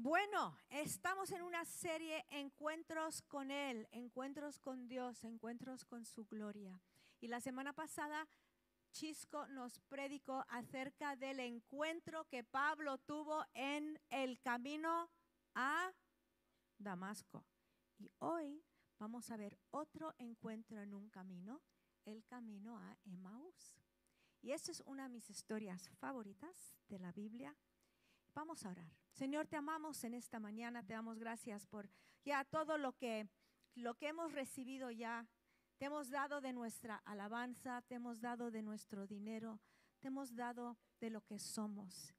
Bueno, 0.00 0.56
estamos 0.70 1.32
en 1.32 1.42
una 1.42 1.64
serie 1.64 2.24
Encuentros 2.30 3.20
con 3.22 3.50
Él, 3.50 3.88
Encuentros 3.90 4.60
con 4.60 4.86
Dios, 4.86 5.24
Encuentros 5.24 5.84
con 5.84 6.06
su 6.06 6.24
gloria. 6.24 6.80
Y 7.20 7.26
la 7.26 7.40
semana 7.40 7.72
pasada 7.72 8.28
Chisco 8.92 9.48
nos 9.48 9.80
predicó 9.80 10.44
acerca 10.50 11.16
del 11.16 11.40
encuentro 11.40 12.28
que 12.28 12.44
Pablo 12.44 12.98
tuvo 12.98 13.44
en 13.54 14.00
el 14.08 14.40
camino 14.40 15.10
a 15.56 15.92
Damasco. 16.78 17.44
Y 17.98 18.08
hoy 18.20 18.62
vamos 19.00 19.28
a 19.32 19.36
ver 19.36 19.58
otro 19.72 20.14
encuentro 20.18 20.80
en 20.80 20.94
un 20.94 21.10
camino, 21.10 21.60
el 22.04 22.24
camino 22.24 22.78
a 22.78 22.96
Emmaús. 23.04 23.74
Y 24.42 24.52
esta 24.52 24.70
es 24.70 24.80
una 24.86 25.08
de 25.08 25.08
mis 25.08 25.28
historias 25.28 25.90
favoritas 25.98 26.76
de 26.88 27.00
la 27.00 27.10
Biblia. 27.10 27.56
Vamos 28.32 28.64
a 28.64 28.70
orar. 28.70 29.07
Señor, 29.18 29.48
te 29.48 29.56
amamos 29.56 30.04
en 30.04 30.14
esta 30.14 30.38
mañana, 30.38 30.84
te 30.84 30.92
damos 30.92 31.18
gracias 31.18 31.66
por 31.66 31.90
ya 32.24 32.44
todo 32.44 32.78
lo 32.78 32.92
que, 32.92 33.28
lo 33.74 33.96
que 33.96 34.06
hemos 34.06 34.32
recibido 34.32 34.92
ya. 34.92 35.26
Te 35.76 35.86
hemos 35.86 36.08
dado 36.08 36.40
de 36.40 36.52
nuestra 36.52 37.02
alabanza, 37.04 37.82
te 37.82 37.96
hemos 37.96 38.20
dado 38.20 38.52
de 38.52 38.62
nuestro 38.62 39.08
dinero, 39.08 39.60
te 39.98 40.06
hemos 40.06 40.36
dado 40.36 40.78
de 41.00 41.10
lo 41.10 41.20
que 41.22 41.40
somos. 41.40 42.14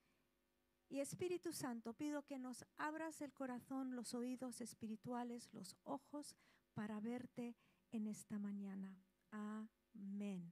Y 0.90 1.00
Espíritu 1.00 1.54
Santo, 1.54 1.94
pido 1.94 2.24
que 2.24 2.38
nos 2.38 2.66
abras 2.76 3.22
el 3.22 3.32
corazón, 3.32 3.96
los 3.96 4.14
oídos 4.14 4.60
espirituales, 4.60 5.54
los 5.54 5.78
ojos 5.86 6.36
para 6.74 7.00
verte 7.00 7.56
en 7.92 8.08
esta 8.08 8.40
mañana. 8.40 9.02
Amén. 9.32 10.52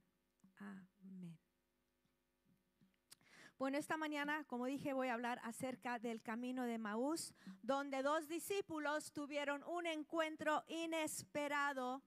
Amén. 0.56 1.38
Bueno, 3.58 3.76
esta 3.76 3.96
mañana, 3.96 4.44
como 4.44 4.66
dije, 4.66 4.92
voy 4.92 5.08
a 5.08 5.14
hablar 5.14 5.40
acerca 5.42 5.98
del 5.98 6.22
camino 6.22 6.62
de 6.62 6.78
Maús, 6.78 7.34
donde 7.60 8.04
dos 8.04 8.28
discípulos 8.28 9.10
tuvieron 9.10 9.64
un 9.64 9.84
encuentro 9.84 10.62
inesperado 10.68 12.04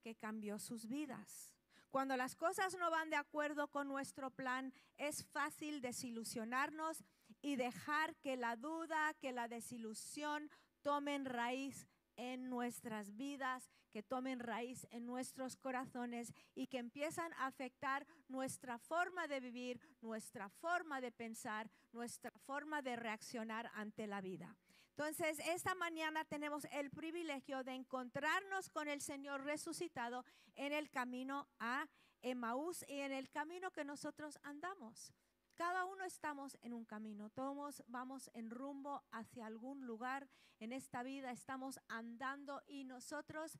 que 0.00 0.14
cambió 0.14 0.60
sus 0.60 0.86
vidas. 0.86 1.52
Cuando 1.90 2.16
las 2.16 2.36
cosas 2.36 2.78
no 2.78 2.88
van 2.88 3.10
de 3.10 3.16
acuerdo 3.16 3.66
con 3.66 3.88
nuestro 3.88 4.30
plan, 4.30 4.72
es 4.96 5.26
fácil 5.26 5.80
desilusionarnos 5.80 7.02
y 7.42 7.56
dejar 7.56 8.14
que 8.18 8.36
la 8.36 8.54
duda, 8.54 9.12
que 9.14 9.32
la 9.32 9.48
desilusión 9.48 10.48
tomen 10.82 11.24
raíz 11.24 11.88
en 12.20 12.50
nuestras 12.50 13.16
vidas, 13.16 13.70
que 13.90 14.02
tomen 14.02 14.40
raíz 14.40 14.86
en 14.90 15.06
nuestros 15.06 15.56
corazones 15.56 16.34
y 16.54 16.66
que 16.66 16.76
empiezan 16.76 17.32
a 17.32 17.46
afectar 17.46 18.06
nuestra 18.28 18.78
forma 18.78 19.26
de 19.26 19.40
vivir, 19.40 19.80
nuestra 20.02 20.50
forma 20.50 21.00
de 21.00 21.12
pensar, 21.12 21.70
nuestra 21.92 22.30
forma 22.44 22.82
de 22.82 22.96
reaccionar 22.96 23.70
ante 23.74 24.06
la 24.06 24.20
vida. 24.20 24.54
Entonces, 24.90 25.38
esta 25.46 25.74
mañana 25.74 26.26
tenemos 26.26 26.66
el 26.72 26.90
privilegio 26.90 27.64
de 27.64 27.72
encontrarnos 27.72 28.68
con 28.68 28.86
el 28.86 29.00
Señor 29.00 29.44
resucitado 29.44 30.26
en 30.56 30.74
el 30.74 30.90
camino 30.90 31.48
a 31.58 31.88
Emaús 32.20 32.84
y 32.86 33.00
en 33.00 33.12
el 33.12 33.30
camino 33.30 33.70
que 33.70 33.86
nosotros 33.86 34.38
andamos. 34.42 35.14
Cada 35.60 35.84
uno 35.84 36.04
estamos 36.06 36.56
en 36.62 36.72
un 36.72 36.86
camino, 36.86 37.28
todos 37.28 37.84
vamos 37.86 38.30
en 38.32 38.48
rumbo 38.48 39.02
hacia 39.10 39.44
algún 39.44 39.86
lugar 39.86 40.26
en 40.58 40.72
esta 40.72 41.02
vida, 41.02 41.32
estamos 41.32 41.78
andando 41.86 42.62
y 42.66 42.84
nosotros 42.84 43.58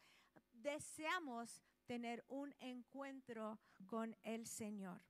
deseamos 0.54 1.62
tener 1.84 2.24
un 2.28 2.54
encuentro 2.58 3.60
con 3.84 4.16
el 4.22 4.46
Señor. 4.46 5.02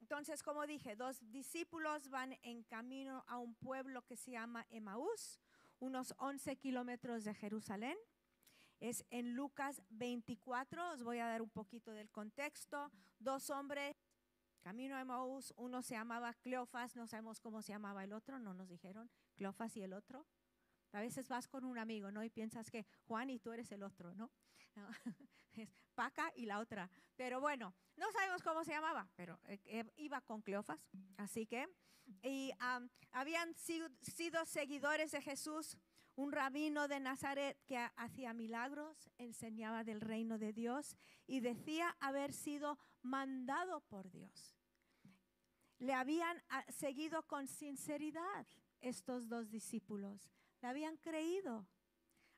entonces, 0.00 0.44
como 0.44 0.64
dije, 0.64 0.94
dos 0.94 1.18
discípulos 1.28 2.08
van 2.08 2.38
en 2.42 2.62
camino 2.62 3.24
a 3.26 3.38
un 3.38 3.56
pueblo 3.56 4.02
que 4.02 4.16
se 4.16 4.30
llama 4.30 4.64
Emaús, 4.70 5.40
unos 5.80 6.14
11 6.18 6.54
kilómetros 6.54 7.24
de 7.24 7.34
Jerusalén. 7.34 7.98
Es 8.78 9.04
en 9.10 9.34
Lucas 9.34 9.82
24, 9.88 10.92
os 10.92 11.02
voy 11.02 11.18
a 11.18 11.26
dar 11.26 11.42
un 11.42 11.50
poquito 11.50 11.90
del 11.90 12.12
contexto. 12.12 12.92
Dos 13.18 13.50
hombres 13.50 13.96
Camino 14.60 14.96
a 14.96 15.04
Maús, 15.04 15.54
uno 15.56 15.82
se 15.82 15.94
llamaba 15.94 16.34
Cleofas, 16.34 16.96
no 16.96 17.06
sabemos 17.06 17.40
cómo 17.40 17.62
se 17.62 17.72
llamaba 17.72 18.04
el 18.04 18.12
otro, 18.12 18.38
no 18.38 18.54
nos 18.54 18.68
dijeron, 18.68 19.10
Cleofas 19.34 19.76
y 19.76 19.82
el 19.82 19.92
otro. 19.92 20.26
A 20.92 21.00
veces 21.00 21.28
vas 21.28 21.48
con 21.48 21.64
un 21.64 21.78
amigo, 21.78 22.10
¿no? 22.10 22.24
Y 22.24 22.30
piensas 22.30 22.70
que 22.70 22.86
Juan 23.06 23.30
y 23.30 23.38
tú 23.38 23.52
eres 23.52 23.70
el 23.72 23.82
otro, 23.82 24.14
¿no? 24.14 24.30
Es 25.52 25.74
Paca 25.94 26.32
y 26.36 26.46
la 26.46 26.60
otra. 26.60 26.88
Pero 27.16 27.40
bueno, 27.40 27.74
no 27.96 28.10
sabemos 28.12 28.42
cómo 28.42 28.64
se 28.64 28.70
llamaba, 28.70 29.08
pero 29.16 29.40
eh, 29.46 29.58
eh, 29.64 29.84
iba 29.96 30.20
con 30.20 30.40
Cleofas. 30.42 30.78
Así 31.16 31.46
que, 31.46 31.66
y 32.22 32.52
habían 33.10 33.54
sido, 33.54 33.88
sido 34.02 34.44
seguidores 34.44 35.10
de 35.10 35.20
Jesús, 35.20 35.76
un 36.18 36.32
rabino 36.32 36.88
de 36.88 37.00
Nazaret 37.00 37.56
que 37.66 37.78
hacía 37.96 38.34
milagros, 38.34 39.10
enseñaba 39.18 39.84
del 39.84 40.00
reino 40.00 40.38
de 40.38 40.52
Dios 40.52 40.96
y 41.26 41.40
decía 41.40 41.96
haber 42.00 42.32
sido 42.32 42.78
mandado 43.02 43.80
por 43.82 44.10
Dios 44.10 44.58
le 45.78 45.94
habían 45.94 46.42
ah, 46.48 46.64
seguido 46.68 47.22
con 47.22 47.46
sinceridad 47.46 48.46
estos 48.80 49.28
dos 49.28 49.50
discípulos, 49.50 50.30
le 50.60 50.68
habían 50.68 50.96
creído. 50.96 51.66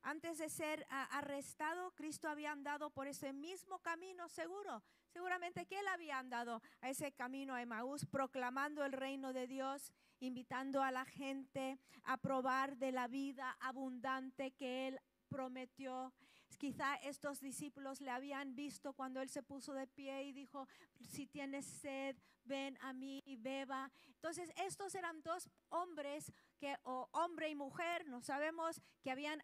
Antes 0.02 0.38
de 0.38 0.48
ser 0.48 0.86
ah, 0.88 1.08
arrestado, 1.12 1.90
Cristo 1.92 2.28
había 2.28 2.52
andado 2.52 2.90
por 2.90 3.06
ese 3.06 3.32
mismo 3.32 3.80
camino 3.80 4.28
seguro. 4.28 4.82
Seguramente 5.12 5.66
que 5.66 5.78
él 5.78 5.88
había 5.88 6.18
andado 6.18 6.62
a 6.80 6.88
ese 6.88 7.12
camino 7.12 7.54
a 7.54 7.62
Emaús, 7.62 8.06
proclamando 8.06 8.84
el 8.84 8.92
reino 8.92 9.32
de 9.32 9.46
Dios, 9.46 9.92
invitando 10.20 10.82
a 10.82 10.90
la 10.90 11.04
gente 11.04 11.78
a 12.04 12.16
probar 12.16 12.76
de 12.76 12.92
la 12.92 13.08
vida 13.08 13.56
abundante 13.60 14.52
que 14.52 14.88
él 14.88 15.00
prometió. 15.28 16.12
Quizá 16.58 16.96
estos 16.96 17.40
discípulos 17.40 18.00
le 18.00 18.10
habían 18.10 18.54
visto 18.54 18.92
cuando 18.92 19.22
él 19.22 19.30
se 19.30 19.42
puso 19.42 19.72
de 19.72 19.86
pie 19.86 20.24
y 20.24 20.32
dijo, 20.32 20.68
si 21.00 21.26
tienes 21.26 21.64
sed, 21.64 22.16
ven 22.44 22.76
a 22.82 22.92
mí 22.92 23.22
y 23.24 23.36
beba. 23.36 23.90
Entonces, 24.08 24.52
estos 24.56 24.94
eran 24.94 25.22
dos 25.22 25.48
hombres, 25.70 26.30
que, 26.58 26.76
o 26.82 27.08
hombre 27.12 27.48
y 27.48 27.54
mujer, 27.54 28.06
no 28.06 28.20
sabemos, 28.20 28.82
que 29.02 29.10
habían 29.10 29.42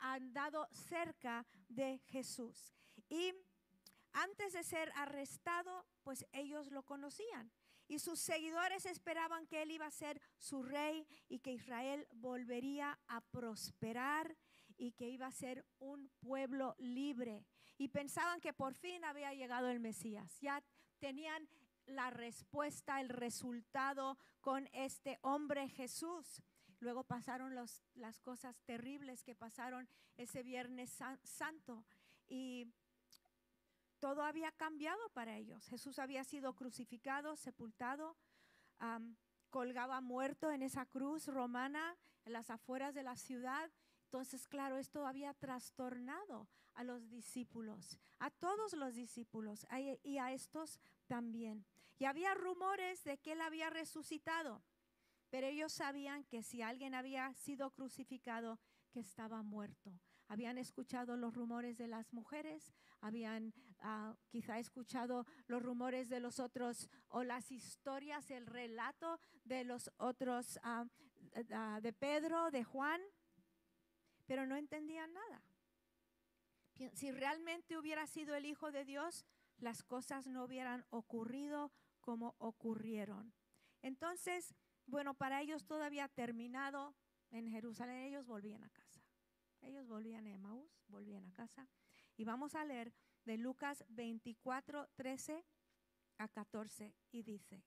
andado 0.00 0.68
cerca 0.70 1.46
de 1.68 2.00
Jesús. 2.08 2.74
Y 3.08 3.32
antes 4.12 4.52
de 4.52 4.62
ser 4.62 4.92
arrestado, 4.94 5.84
pues 6.02 6.26
ellos 6.32 6.70
lo 6.70 6.84
conocían. 6.84 7.52
Y 7.86 8.00
sus 8.00 8.20
seguidores 8.20 8.84
esperaban 8.84 9.46
que 9.46 9.62
él 9.62 9.70
iba 9.70 9.86
a 9.86 9.90
ser 9.90 10.20
su 10.36 10.62
rey 10.62 11.06
y 11.28 11.38
que 11.38 11.52
Israel 11.52 12.06
volvería 12.12 12.98
a 13.06 13.22
prosperar 13.22 14.36
y 14.76 14.92
que 14.92 15.08
iba 15.08 15.26
a 15.26 15.32
ser 15.32 15.64
un 15.78 16.10
pueblo 16.20 16.74
libre. 16.78 17.46
Y 17.78 17.88
pensaban 17.88 18.40
que 18.40 18.52
por 18.52 18.74
fin 18.74 19.04
había 19.04 19.32
llegado 19.32 19.68
el 19.68 19.80
Mesías. 19.80 20.38
Ya 20.40 20.62
tenían 20.98 21.48
la 21.86 22.10
respuesta, 22.10 23.00
el 23.00 23.08
resultado 23.08 24.18
con 24.40 24.68
este 24.72 25.18
hombre 25.22 25.68
Jesús. 25.68 26.42
Luego 26.80 27.04
pasaron 27.04 27.54
las 27.54 28.20
cosas 28.20 28.60
terribles 28.64 29.24
que 29.24 29.34
pasaron 29.34 29.88
ese 30.16 30.42
Viernes 30.42 30.96
Santo 31.22 31.84
y 32.28 32.66
todo 34.00 34.22
había 34.22 34.52
cambiado 34.52 35.08
para 35.10 35.36
ellos. 35.36 35.66
Jesús 35.68 35.98
había 35.98 36.24
sido 36.24 36.54
crucificado, 36.54 37.36
sepultado, 37.36 38.16
colgaba 39.50 40.00
muerto 40.00 40.50
en 40.50 40.62
esa 40.62 40.86
cruz 40.86 41.26
romana 41.26 41.96
en 42.24 42.32
las 42.32 42.50
afueras 42.50 42.94
de 42.94 43.02
la 43.02 43.16
ciudad 43.16 43.70
entonces, 44.08 44.48
claro, 44.48 44.78
esto 44.78 45.06
había 45.06 45.34
trastornado 45.34 46.48
a 46.72 46.82
los 46.82 47.10
discípulos, 47.10 47.98
a 48.18 48.30
todos 48.30 48.72
los 48.72 48.94
discípulos 48.94 49.66
y 50.02 50.16
a 50.16 50.32
estos 50.32 50.80
también. 51.06 51.66
Y 51.98 52.06
había 52.06 52.32
rumores 52.32 53.04
de 53.04 53.18
que 53.18 53.32
él 53.32 53.42
había 53.42 53.68
resucitado, 53.68 54.62
pero 55.28 55.46
ellos 55.46 55.74
sabían 55.74 56.24
que 56.24 56.42
si 56.42 56.62
alguien 56.62 56.94
había 56.94 57.34
sido 57.34 57.70
crucificado, 57.70 58.58
que 58.90 59.00
estaba 59.00 59.42
muerto. 59.42 59.92
Habían 60.28 60.58
escuchado 60.58 61.16
los 61.16 61.34
rumores 61.34 61.78
de 61.78 61.88
las 61.88 62.12
mujeres, 62.12 62.72
habían 63.00 63.52
ah, 63.80 64.14
quizá 64.28 64.58
escuchado 64.58 65.26
los 65.46 65.62
rumores 65.62 66.08
de 66.08 66.20
los 66.20 66.38
otros 66.38 66.88
o 67.08 67.24
las 67.24 67.50
historias, 67.50 68.30
el 68.30 68.46
relato 68.46 69.18
de 69.44 69.64
los 69.64 69.90
otros, 69.96 70.58
ah, 70.62 70.86
ah, 71.52 71.80
de 71.82 71.92
Pedro, 71.92 72.50
de 72.50 72.64
Juan 72.64 73.00
pero 74.28 74.46
no 74.46 74.56
entendían 74.56 75.12
nada. 75.14 75.42
Si 76.92 77.10
realmente 77.10 77.76
hubiera 77.76 78.06
sido 78.06 78.36
el 78.36 78.44
Hijo 78.44 78.70
de 78.70 78.84
Dios, 78.84 79.24
las 79.56 79.82
cosas 79.82 80.28
no 80.28 80.44
hubieran 80.44 80.84
ocurrido 80.90 81.72
como 82.02 82.36
ocurrieron. 82.38 83.32
Entonces, 83.82 84.54
bueno, 84.86 85.14
para 85.14 85.40
ellos 85.40 85.64
todo 85.64 85.82
había 85.82 86.08
terminado 86.08 86.94
en 87.30 87.50
Jerusalén, 87.50 88.04
ellos 88.04 88.26
volvían 88.26 88.62
a 88.62 88.68
casa. 88.68 88.87
Ellos 89.68 89.86
volvían 89.86 90.26
a 90.26 90.32
Emmaús, 90.32 90.82
volvían 90.88 91.24
a 91.24 91.32
casa. 91.32 91.68
Y 92.16 92.24
vamos 92.24 92.54
a 92.54 92.64
leer 92.64 92.92
de 93.24 93.36
Lucas 93.36 93.84
24, 93.88 94.88
13 94.96 95.44
a 96.18 96.28
14 96.28 96.94
y 97.12 97.22
dice, 97.22 97.62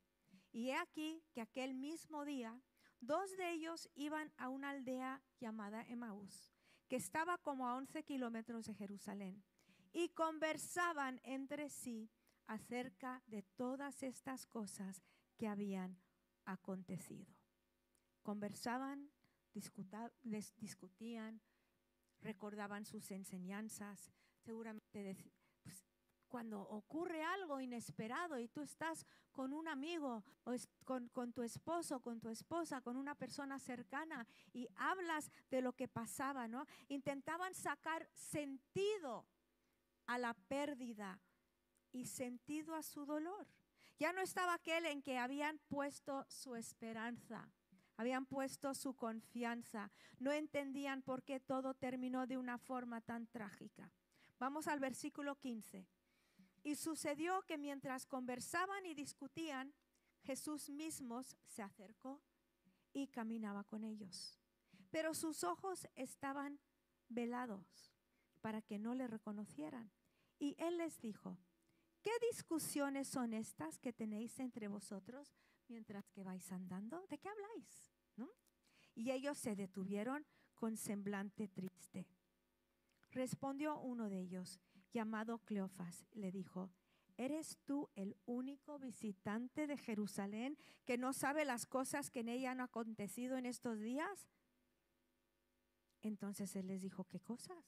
y 0.51 0.69
he 0.69 0.75
aquí 0.75 1.23
que 1.31 1.39
aquel 1.39 1.73
mismo 1.73 2.25
día 2.25 2.61
Dos 3.01 3.35
de 3.35 3.51
ellos 3.51 3.89
iban 3.95 4.31
a 4.37 4.49
una 4.49 4.69
aldea 4.69 5.23
llamada 5.39 5.81
Emaús, 5.89 6.53
que 6.87 6.97
estaba 6.97 7.39
como 7.39 7.67
a 7.67 7.75
11 7.75 8.03
kilómetros 8.03 8.67
de 8.67 8.75
Jerusalén, 8.75 9.43
y 9.91 10.09
conversaban 10.09 11.19
entre 11.23 11.71
sí 11.71 12.11
acerca 12.45 13.23
de 13.25 13.41
todas 13.41 14.03
estas 14.03 14.45
cosas 14.45 15.01
que 15.35 15.47
habían 15.47 15.97
acontecido. 16.45 17.25
Conversaban, 18.21 19.09
discutían, 20.59 21.41
recordaban 22.21 22.85
sus 22.85 23.11
enseñanzas, 23.11 24.11
seguramente 24.39 25.17
pues, 25.63 25.83
cuando 26.27 26.61
ocurre 26.61 27.23
algo 27.23 27.59
inesperado 27.59 28.39
y 28.39 28.47
tú 28.47 28.61
estás 28.61 29.05
con 29.31 29.53
un 29.53 29.67
amigo 29.67 30.23
o 30.45 30.53
con, 30.85 31.09
con, 31.09 31.33
tu 31.33 31.43
esposo, 31.43 31.99
con 31.99 32.19
tu 32.19 32.29
esposa, 32.29 32.81
con 32.81 32.95
una 32.95 33.15
persona 33.15 33.59
cercana 33.59 34.25
y 34.53 34.67
hablas 34.75 35.29
de 35.49 35.61
lo 35.61 35.73
que 35.73 35.87
pasaba, 35.87 36.47
¿no? 36.47 36.65
Intentaban 36.87 37.53
sacar 37.53 38.07
sentido 38.13 39.25
a 40.05 40.17
la 40.17 40.33
pérdida 40.33 41.19
y 41.91 42.05
sentido 42.05 42.75
a 42.75 42.83
su 42.83 43.05
dolor. 43.05 43.47
Ya 43.99 44.13
no 44.13 44.21
estaba 44.21 44.55
aquel 44.55 44.85
en 44.85 45.01
que 45.01 45.17
habían 45.17 45.59
puesto 45.67 46.25
su 46.27 46.55
esperanza, 46.55 47.51
habían 48.01 48.25
puesto 48.25 48.73
su 48.73 48.95
confianza. 48.95 49.91
No 50.19 50.31
entendían 50.31 51.01
por 51.03 51.23
qué 51.23 51.39
todo 51.39 51.75
terminó 51.75 52.27
de 52.27 52.37
una 52.37 52.57
forma 52.57 52.99
tan 53.01 53.27
trágica. 53.27 53.91
Vamos 54.39 54.67
al 54.67 54.79
versículo 54.79 55.35
15. 55.35 55.87
Y 56.63 56.75
sucedió 56.75 57.43
que 57.43 57.57
mientras 57.57 58.05
conversaban 58.05 58.85
y 58.85 58.95
discutían, 58.95 59.73
Jesús 60.23 60.69
mismo 60.69 61.21
se 61.45 61.61
acercó 61.61 62.21
y 62.91 63.07
caminaba 63.07 63.63
con 63.63 63.83
ellos. 63.83 64.39
Pero 64.89 65.13
sus 65.13 65.43
ojos 65.43 65.87
estaban 65.95 66.59
velados 67.07 67.93
para 68.41 68.61
que 68.61 68.79
no 68.79 68.95
le 68.95 69.07
reconocieran. 69.07 69.91
Y 70.39 70.55
él 70.57 70.77
les 70.77 70.99
dijo, 71.01 71.37
¿qué 72.01 72.11
discusiones 72.31 73.07
son 73.07 73.33
estas 73.33 73.77
que 73.77 73.93
tenéis 73.93 74.39
entre 74.39 74.67
vosotros 74.67 75.35
mientras 75.71 76.09
que 76.09 76.23
vais 76.23 76.51
andando? 76.51 77.07
¿De 77.07 77.17
qué 77.17 77.29
habláis? 77.29 77.91
Y 78.93 79.11
ellos 79.11 79.37
se 79.37 79.55
detuvieron 79.55 80.25
con 80.53 80.75
semblante 80.75 81.47
triste. 81.47 82.05
Respondió 83.11 83.79
uno 83.79 84.09
de 84.09 84.19
ellos, 84.19 84.59
llamado 84.91 85.39
Cleofas, 85.39 86.05
le 86.11 86.31
dijo, 86.31 86.71
¿eres 87.17 87.57
tú 87.63 87.89
el 87.95 88.17
único 88.25 88.79
visitante 88.79 89.65
de 89.65 89.77
Jerusalén 89.77 90.57
que 90.85 90.97
no 90.97 91.13
sabe 91.13 91.45
las 91.45 91.65
cosas 91.65 92.11
que 92.11 92.19
en 92.19 92.29
ella 92.29 92.51
han 92.51 92.59
acontecido 92.59 93.37
en 93.37 93.45
estos 93.45 93.79
días? 93.79 94.27
Entonces 96.01 96.55
él 96.55 96.67
les 96.67 96.81
dijo, 96.81 97.05
¿qué 97.05 97.19
cosas? 97.19 97.63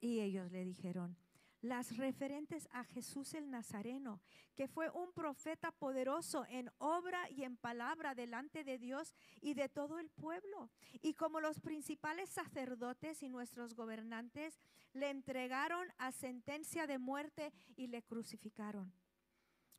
Y 0.00 0.20
ellos 0.20 0.50
le 0.52 0.64
dijeron, 0.64 1.16
las 1.62 1.96
referentes 1.96 2.68
a 2.72 2.84
Jesús 2.84 3.34
el 3.34 3.48
Nazareno, 3.48 4.20
que 4.54 4.68
fue 4.68 4.90
un 4.90 5.12
profeta 5.12 5.70
poderoso 5.70 6.44
en 6.48 6.70
obra 6.78 7.30
y 7.30 7.44
en 7.44 7.56
palabra 7.56 8.14
delante 8.14 8.64
de 8.64 8.78
Dios 8.78 9.14
y 9.40 9.54
de 9.54 9.68
todo 9.68 9.98
el 9.98 10.10
pueblo. 10.10 10.70
Y 11.00 11.14
como 11.14 11.40
los 11.40 11.60
principales 11.60 12.30
sacerdotes 12.30 13.22
y 13.22 13.28
nuestros 13.28 13.74
gobernantes 13.74 14.58
le 14.92 15.10
entregaron 15.10 15.88
a 15.98 16.12
sentencia 16.12 16.86
de 16.86 16.98
muerte 16.98 17.52
y 17.76 17.86
le 17.86 18.02
crucificaron. 18.02 18.92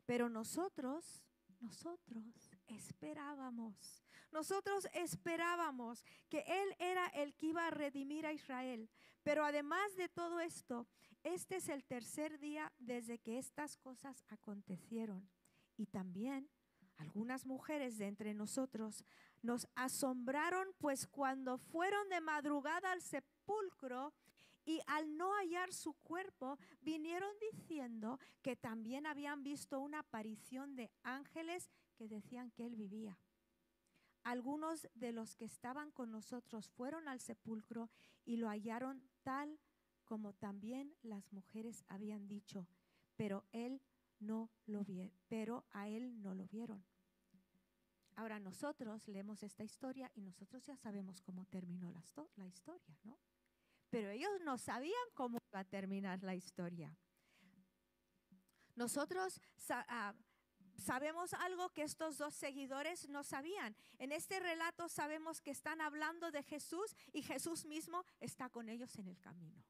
Pero 0.06 0.28
nosotros, 0.28 1.22
nosotros 1.60 2.53
esperábamos 2.66 4.04
nosotros 4.34 4.88
esperábamos 4.94 6.04
que 6.28 6.44
Él 6.48 6.74
era 6.80 7.06
el 7.14 7.36
que 7.36 7.46
iba 7.46 7.68
a 7.68 7.70
redimir 7.70 8.26
a 8.26 8.32
Israel. 8.32 8.90
Pero 9.22 9.44
además 9.44 9.94
de 9.96 10.08
todo 10.08 10.40
esto, 10.40 10.88
este 11.22 11.56
es 11.56 11.68
el 11.68 11.84
tercer 11.84 12.40
día 12.40 12.72
desde 12.78 13.20
que 13.20 13.38
estas 13.38 13.76
cosas 13.76 14.24
acontecieron. 14.26 15.30
Y 15.76 15.86
también 15.86 16.50
algunas 16.96 17.46
mujeres 17.46 17.96
de 17.96 18.08
entre 18.08 18.34
nosotros 18.34 19.04
nos 19.40 19.68
asombraron, 19.76 20.66
pues 20.78 21.06
cuando 21.06 21.56
fueron 21.56 22.08
de 22.08 22.20
madrugada 22.20 22.90
al 22.90 23.02
sepulcro 23.02 24.12
y 24.64 24.80
al 24.88 25.16
no 25.16 25.32
hallar 25.34 25.72
su 25.72 25.94
cuerpo, 26.02 26.58
vinieron 26.80 27.30
diciendo 27.52 28.18
que 28.42 28.56
también 28.56 29.06
habían 29.06 29.44
visto 29.44 29.78
una 29.78 30.00
aparición 30.00 30.74
de 30.74 30.90
ángeles 31.04 31.70
que 31.94 32.08
decían 32.08 32.50
que 32.50 32.66
él 32.66 32.76
vivía. 32.76 33.18
Algunos 34.22 34.88
de 34.94 35.12
los 35.12 35.36
que 35.36 35.44
estaban 35.44 35.90
con 35.90 36.10
nosotros 36.10 36.70
fueron 36.70 37.08
al 37.08 37.20
sepulcro 37.20 37.90
y 38.24 38.36
lo 38.36 38.48
hallaron 38.48 39.02
tal 39.22 39.60
como 40.04 40.32
también 40.32 40.94
las 41.02 41.32
mujeres 41.32 41.84
habían 41.88 42.26
dicho, 42.26 42.66
pero 43.16 43.44
él 43.52 43.82
no 44.20 44.50
lo 44.66 44.84
vio, 44.84 45.10
pero 45.28 45.64
a 45.70 45.88
él 45.88 46.22
no 46.22 46.34
lo 46.34 46.46
vieron. 46.46 46.84
Ahora 48.16 48.38
nosotros 48.38 49.08
leemos 49.08 49.42
esta 49.42 49.64
historia 49.64 50.10
y 50.14 50.20
nosotros 50.22 50.64
ya 50.64 50.76
sabemos 50.76 51.20
cómo 51.20 51.46
terminó 51.46 51.90
la, 51.90 52.02
la 52.36 52.46
historia, 52.46 52.96
¿no? 53.02 53.18
Pero 53.90 54.10
ellos 54.10 54.30
no 54.44 54.56
sabían 54.56 55.08
cómo 55.14 55.38
iba 55.50 55.60
a 55.60 55.64
terminar 55.64 56.22
la 56.22 56.34
historia. 56.34 56.96
Nosotros 58.76 59.40
ah, 59.68 60.14
sabemos 60.76 61.32
algo 61.34 61.70
que 61.70 61.82
estos 61.82 62.18
dos 62.18 62.34
seguidores 62.34 63.08
no 63.08 63.22
sabían. 63.22 63.76
En 63.98 64.12
este 64.12 64.40
relato 64.40 64.88
sabemos 64.88 65.40
que 65.40 65.50
están 65.50 65.80
hablando 65.80 66.30
de 66.30 66.42
Jesús 66.42 66.96
y 67.12 67.22
Jesús 67.22 67.64
mismo 67.64 68.04
está 68.20 68.48
con 68.48 68.68
ellos 68.68 68.96
en 68.98 69.08
el 69.08 69.20
camino. 69.20 69.64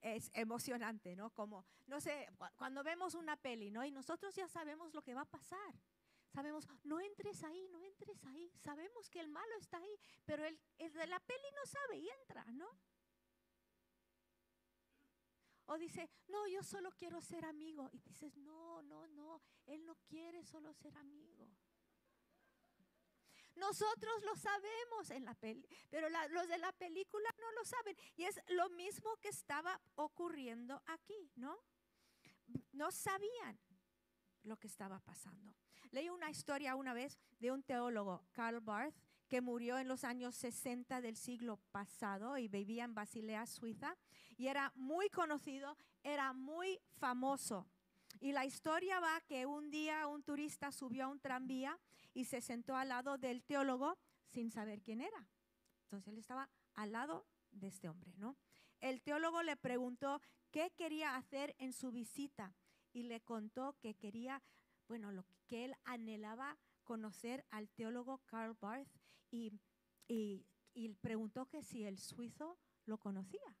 Es 0.00 0.30
emocionante, 0.34 1.14
¿no? 1.14 1.30
Como, 1.30 1.64
no 1.86 2.00
sé, 2.00 2.28
cuando 2.56 2.82
vemos 2.82 3.14
una 3.14 3.36
peli, 3.36 3.70
¿no? 3.70 3.84
Y 3.84 3.90
nosotros 3.90 4.34
ya 4.34 4.48
sabemos 4.48 4.94
lo 4.94 5.02
que 5.02 5.14
va 5.14 5.22
a 5.22 5.30
pasar. 5.30 5.74
Sabemos, 6.32 6.68
no 6.84 7.00
entres 7.00 7.42
ahí, 7.42 7.68
no 7.70 7.82
entres 7.82 8.24
ahí. 8.26 8.50
Sabemos 8.62 9.10
que 9.10 9.20
el 9.20 9.28
malo 9.28 9.52
está 9.58 9.78
ahí, 9.78 9.98
pero 10.24 10.44
el, 10.44 10.58
el 10.78 10.92
de 10.92 11.06
la 11.06 11.18
peli 11.20 11.46
no 11.56 11.66
sabe 11.66 11.98
y 11.98 12.08
entra, 12.08 12.44
¿no? 12.52 12.70
O 15.70 15.78
dice, 15.78 16.10
no, 16.26 16.48
yo 16.48 16.64
solo 16.64 16.90
quiero 16.90 17.20
ser 17.20 17.44
amigo. 17.44 17.88
Y 17.92 18.00
dices, 18.00 18.36
no, 18.38 18.82
no, 18.82 19.06
no, 19.06 19.40
él 19.66 19.86
no 19.86 19.94
quiere 20.08 20.42
solo 20.42 20.74
ser 20.74 20.96
amigo. 20.96 21.48
Nosotros 23.54 24.24
lo 24.24 24.34
sabemos 24.34 25.10
en 25.10 25.24
la 25.24 25.34
peli, 25.34 25.64
pero 25.88 26.08
los 26.08 26.48
de 26.48 26.58
la 26.58 26.72
película 26.72 27.32
no 27.38 27.52
lo 27.52 27.64
saben. 27.64 27.96
Y 28.16 28.24
es 28.24 28.40
lo 28.48 28.68
mismo 28.70 29.16
que 29.18 29.28
estaba 29.28 29.80
ocurriendo 29.94 30.82
aquí, 30.86 31.30
¿no? 31.36 31.56
No 32.72 32.90
sabían 32.90 33.56
lo 34.42 34.56
que 34.56 34.66
estaba 34.66 34.98
pasando. 34.98 35.54
Leí 35.92 36.08
una 36.08 36.30
historia 36.30 36.74
una 36.74 36.94
vez 36.94 37.16
de 37.38 37.52
un 37.52 37.62
teólogo, 37.62 38.26
Karl 38.32 38.60
Barth, 38.60 38.96
que 39.30 39.40
murió 39.40 39.78
en 39.78 39.86
los 39.86 40.02
años 40.02 40.34
60 40.34 41.00
del 41.00 41.16
siglo 41.16 41.60
pasado 41.70 42.36
y 42.36 42.48
vivía 42.48 42.82
en 42.82 42.96
Basilea, 42.96 43.46
Suiza, 43.46 43.96
y 44.36 44.48
era 44.48 44.72
muy 44.74 45.08
conocido, 45.08 45.76
era 46.02 46.32
muy 46.32 46.80
famoso. 46.98 47.68
Y 48.18 48.32
la 48.32 48.44
historia 48.44 48.98
va 48.98 49.20
que 49.28 49.46
un 49.46 49.70
día 49.70 50.08
un 50.08 50.24
turista 50.24 50.72
subió 50.72 51.04
a 51.04 51.08
un 51.08 51.20
tranvía 51.20 51.78
y 52.12 52.24
se 52.24 52.40
sentó 52.40 52.74
al 52.74 52.88
lado 52.88 53.18
del 53.18 53.44
teólogo 53.44 53.98
sin 54.26 54.50
saber 54.50 54.82
quién 54.82 55.00
era. 55.00 55.28
Entonces 55.84 56.12
él 56.12 56.18
estaba 56.18 56.50
al 56.74 56.90
lado 56.90 57.24
de 57.52 57.68
este 57.68 57.88
hombre, 57.88 58.12
¿no? 58.16 58.36
El 58.80 59.00
teólogo 59.00 59.44
le 59.44 59.56
preguntó 59.56 60.20
qué 60.50 60.72
quería 60.76 61.14
hacer 61.14 61.54
en 61.58 61.72
su 61.72 61.92
visita 61.92 62.52
y 62.92 63.04
le 63.04 63.20
contó 63.20 63.76
que 63.78 63.94
quería, 63.94 64.42
bueno, 64.88 65.12
lo 65.12 65.24
que 65.46 65.66
él 65.66 65.76
anhelaba 65.84 66.58
conocer 66.82 67.44
al 67.50 67.68
teólogo 67.68 68.18
Karl 68.26 68.56
Barth 68.60 68.99
y, 69.30 69.60
preguntó 71.00 71.46
que 71.46 71.62
si 71.62 71.84
el 71.84 71.98
suizo 71.98 72.58
lo 72.86 72.98
conocía. 72.98 73.56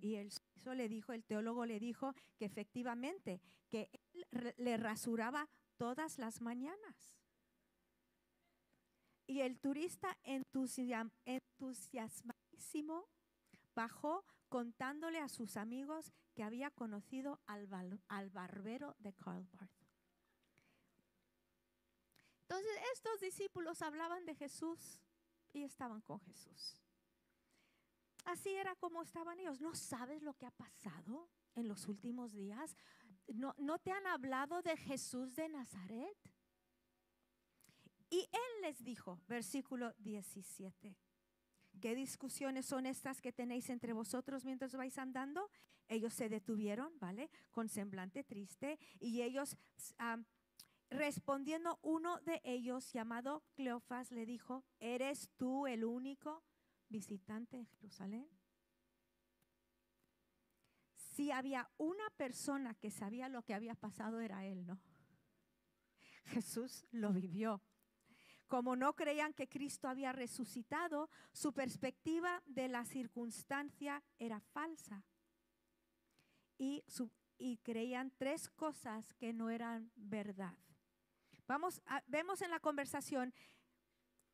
Y 0.00 0.14
el 0.14 0.30
suizo 0.30 0.74
le 0.74 0.88
dijo, 0.88 1.12
el 1.12 1.24
teólogo 1.24 1.66
le 1.66 1.80
dijo 1.80 2.14
que 2.36 2.44
efectivamente, 2.44 3.40
que 3.68 3.90
él 4.12 4.54
le 4.56 4.76
rasuraba 4.76 5.48
todas 5.76 6.18
las 6.18 6.40
mañanas. 6.40 7.18
Y 9.26 9.40
el 9.40 9.58
turista 9.58 10.16
entusiasmadísimo 10.22 13.08
bajó 13.74 14.24
contándole 14.48 15.18
a 15.18 15.28
sus 15.28 15.56
amigos 15.56 16.12
que 16.34 16.42
había 16.42 16.70
conocido 16.70 17.40
al, 17.46 17.68
al 18.08 18.30
barbero 18.30 18.96
de 18.98 19.12
Barth. 19.52 19.77
Entonces 22.48 22.72
estos 22.94 23.20
discípulos 23.20 23.82
hablaban 23.82 24.24
de 24.24 24.34
Jesús 24.34 24.98
y 25.52 25.64
estaban 25.64 26.00
con 26.00 26.18
Jesús. 26.20 26.80
Así 28.24 28.48
era 28.50 28.74
como 28.76 29.02
estaban 29.02 29.38
ellos. 29.38 29.60
¿No 29.60 29.74
sabes 29.74 30.22
lo 30.22 30.32
que 30.32 30.46
ha 30.46 30.50
pasado 30.50 31.28
en 31.54 31.68
los 31.68 31.88
últimos 31.88 32.32
días? 32.32 32.74
¿No, 33.26 33.78
te 33.78 33.92
han 33.92 34.06
hablado 34.06 34.62
de 34.62 34.78
Jesús 34.78 35.34
de 35.34 35.50
Nazaret? 35.50 36.16
Y 38.08 38.20
él 38.20 38.62
les 38.62 38.82
dijo, 38.82 39.20
versículo 39.28 39.92
17, 39.98 40.96
¿qué 41.82 41.94
discusiones 41.94 42.64
son 42.64 42.86
estas 42.86 43.20
que 43.20 43.32
tenéis 43.32 43.68
entre 43.68 43.92
vosotros 43.92 44.46
mientras 44.46 44.74
vais 44.74 44.96
andando? 44.96 45.50
Ellos 45.86 46.14
se 46.14 46.30
detuvieron, 46.30 46.98
¿vale? 46.98 47.30
Con 47.50 47.68
semblante 47.68 48.24
triste 48.24 48.78
y 49.00 49.20
ellos... 49.20 49.58
ah, 49.98 50.16
Respondiendo 50.90 51.78
uno 51.82 52.18
de 52.20 52.40
ellos, 52.44 52.92
llamado 52.92 53.44
Cleofas, 53.54 54.10
le 54.10 54.24
dijo, 54.24 54.64
¿eres 54.80 55.28
tú 55.36 55.66
el 55.66 55.84
único 55.84 56.42
visitante 56.88 57.58
en 57.58 57.66
Jerusalén? 57.66 58.26
Si 60.94 61.30
había 61.30 61.68
una 61.76 62.08
persona 62.16 62.74
que 62.74 62.90
sabía 62.90 63.28
lo 63.28 63.42
que 63.42 63.52
había 63.52 63.74
pasado, 63.74 64.20
era 64.20 64.46
él, 64.46 64.66
¿no? 64.66 64.80
Jesús 66.24 66.86
lo 66.90 67.12
vivió. 67.12 67.60
Como 68.46 68.76
no 68.76 68.94
creían 68.94 69.34
que 69.34 69.48
Cristo 69.48 69.88
había 69.88 70.12
resucitado, 70.12 71.10
su 71.32 71.52
perspectiva 71.52 72.42
de 72.46 72.68
la 72.68 72.86
circunstancia 72.86 74.02
era 74.18 74.40
falsa. 74.40 75.04
Y, 76.56 76.82
y 77.36 77.58
creían 77.58 78.10
tres 78.16 78.48
cosas 78.48 79.12
que 79.14 79.34
no 79.34 79.50
eran 79.50 79.92
verdad. 79.96 80.56
Vamos 81.48 81.82
vemos 82.06 82.42
en 82.42 82.50
la 82.50 82.60
conversación 82.60 83.32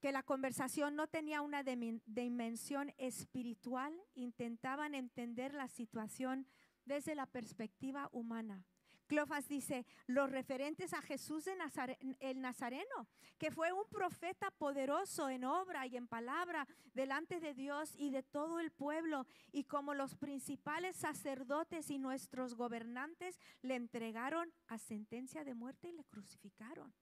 que 0.01 0.13
la 0.13 0.23
conversación 0.23 0.97
no 0.97 1.07
tenía 1.07 1.41
una 1.41 1.63
dimen- 1.65 2.03
dimensión 2.05 2.93
espiritual, 2.99 3.99
intentaban 4.15 4.95
entender 4.95 5.55
la 5.55 5.69
situación 5.69 6.47
desde 6.85 7.15
la 7.15 7.25
perspectiva 7.27 8.11
humana. 8.13 8.67
Cleofas 9.07 9.49
dice, 9.49 9.87
los 10.07 10.31
referentes 10.31 10.93
a 10.93 11.03
Jesús 11.03 11.45
de 11.45 11.57
Nazare- 11.57 11.99
el 12.21 12.41
Nazareno, 12.41 13.07
que 13.39 13.51
fue 13.51 13.71
un 13.73 13.87
profeta 13.91 14.51
poderoso 14.51 15.29
en 15.29 15.45
obra 15.45 15.87
y 15.87 15.97
en 15.97 16.09
palabra 16.09 16.67
delante 16.95 17.39
de 17.39 17.55
Dios 17.55 17.95
y 17.97 18.11
de 18.11 18.23
todo 18.23 18.61
el 18.61 18.73
pueblo, 18.73 19.27
y 19.53 19.65
como 19.65 19.95
los 19.95 20.17
principales 20.17 20.97
sacerdotes 20.97 21.91
y 21.91 21.99
nuestros 21.99 22.55
gobernantes 22.55 23.39
le 23.63 23.77
entregaron 23.77 24.53
a 24.67 24.79
sentencia 24.79 25.45
de 25.45 25.55
muerte 25.55 25.89
y 25.89 25.93
le 25.93 26.05
crucificaron. 26.05 26.93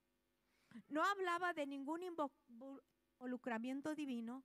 No 0.89 1.03
hablaba 1.03 1.53
de 1.53 1.65
ningún 1.65 2.01
involucramiento 2.03 3.95
divino, 3.95 4.43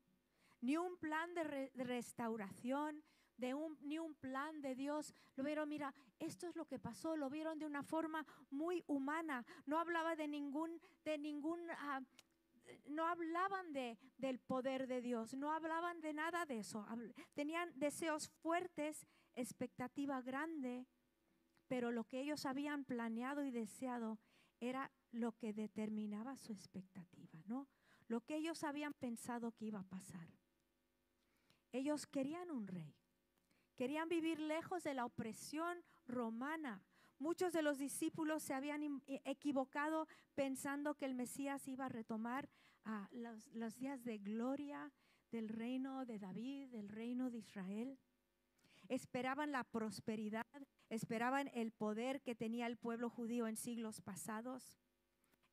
ni 0.61 0.77
un 0.77 0.97
plan 0.99 1.35
de, 1.35 1.45
re- 1.45 1.71
de 1.75 1.85
restauración, 1.85 3.03
de 3.37 3.55
un, 3.55 3.79
ni 3.83 3.99
un 3.99 4.15
plan 4.17 4.61
de 4.61 4.75
Dios. 4.75 5.15
Lo 5.37 5.45
vieron, 5.45 5.69
mira, 5.69 5.95
esto 6.19 6.49
es 6.49 6.57
lo 6.57 6.67
que 6.67 6.79
pasó, 6.79 7.17
lo 7.17 7.31
vieron 7.31 7.59
de 7.59 7.67
una 7.67 7.83
forma 7.85 8.27
muy 8.51 8.83
humana. 8.89 9.45
No 9.67 9.79
hablaba 9.79 10.17
de 10.17 10.27
ningún, 10.27 10.81
de 11.05 11.19
ningún, 11.19 11.61
ah, 11.71 12.01
no 12.87 13.07
hablaban 13.07 13.73
de, 13.73 13.97
del 14.17 14.41
poder 14.41 14.89
de 14.89 15.01
Dios, 15.01 15.35
no 15.35 15.53
hablaban 15.53 16.01
de 16.01 16.13
nada 16.13 16.45
de 16.47 16.59
eso. 16.59 16.85
Tenían 17.35 17.73
deseos 17.79 18.29
fuertes, 18.29 19.07
expectativa 19.37 20.21
grande, 20.21 20.87
pero 21.69 21.93
lo 21.93 22.05
que 22.05 22.21
ellos 22.21 22.45
habían 22.45 22.85
planeado 22.85 23.45
y 23.45 23.53
deseado 23.53 24.19
era 24.61 24.91
lo 25.13 25.33
que 25.33 25.53
determinaba 25.53 26.37
su 26.37 26.53
expectativa, 26.53 27.41
¿no? 27.47 27.69
Lo 28.09 28.21
que 28.23 28.37
ellos 28.37 28.65
habían 28.65 28.95
pensado 28.95 29.53
que 29.53 29.67
iba 29.67 29.81
a 29.81 29.85
pasar. 29.85 30.29
Ellos 31.73 32.07
querían 32.07 32.51
un 32.51 32.67
rey, 32.67 32.95
querían 33.77 34.09
vivir 34.09 34.41
lejos 34.41 34.83
de 34.85 34.95
la 34.95 35.05
opresión 35.05 35.85
romana. 36.07 36.83
Muchos 37.19 37.53
de 37.53 37.63
los 37.63 37.79
discípulos 37.79 38.43
se 38.43 38.55
habían 38.55 38.83
im- 38.83 39.03
e- 39.07 39.21
equivocado 39.25 40.07
pensando 40.35 40.95
que 40.95 41.05
el 41.05 41.15
Mesías 41.15 41.67
iba 41.69 41.87
a 41.87 41.89
retomar 41.91 42.49
ah, 42.85 43.09
los 43.13 43.77
días 43.77 44.03
de 44.05 44.19
gloria 44.19 44.91
del 45.31 45.49
reino 45.49 46.07
de 46.07 46.19
David, 46.19 46.69
del 46.71 46.89
reino 46.89 47.31
de 47.31 47.39
Israel. 47.39 47.99
Esperaban 48.89 49.53
la 49.53 49.65
prosperidad, 49.65 50.47
esperaban 50.89 51.51
el 51.55 51.73
poder 51.73 52.23
que 52.23 52.35
tenía 52.35 52.67
el 52.67 52.77
pueblo 52.77 53.11
judío 53.11 53.47
en 53.47 53.57
siglos 53.57 54.01
pasados. 54.01 54.79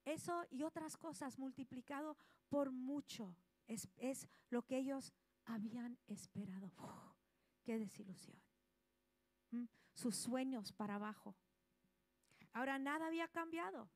Eso 0.05 0.45
y 0.49 0.63
otras 0.63 0.97
cosas 0.97 1.39
multiplicado 1.39 2.17
por 2.49 2.71
mucho 2.71 3.35
es, 3.67 3.89
es 3.97 4.27
lo 4.49 4.61
que 4.61 4.77
ellos 4.77 5.13
habían 5.45 5.97
esperado. 6.07 6.71
¡Qué 7.63 7.79
desilusión! 7.79 8.39
¿Mm? 9.51 9.65
Sus 9.93 10.15
sueños 10.15 10.71
para 10.71 10.95
abajo. 10.95 11.35
Ahora 12.53 12.77
nada 12.79 13.07
había 13.07 13.27
cambiado. 13.27 13.89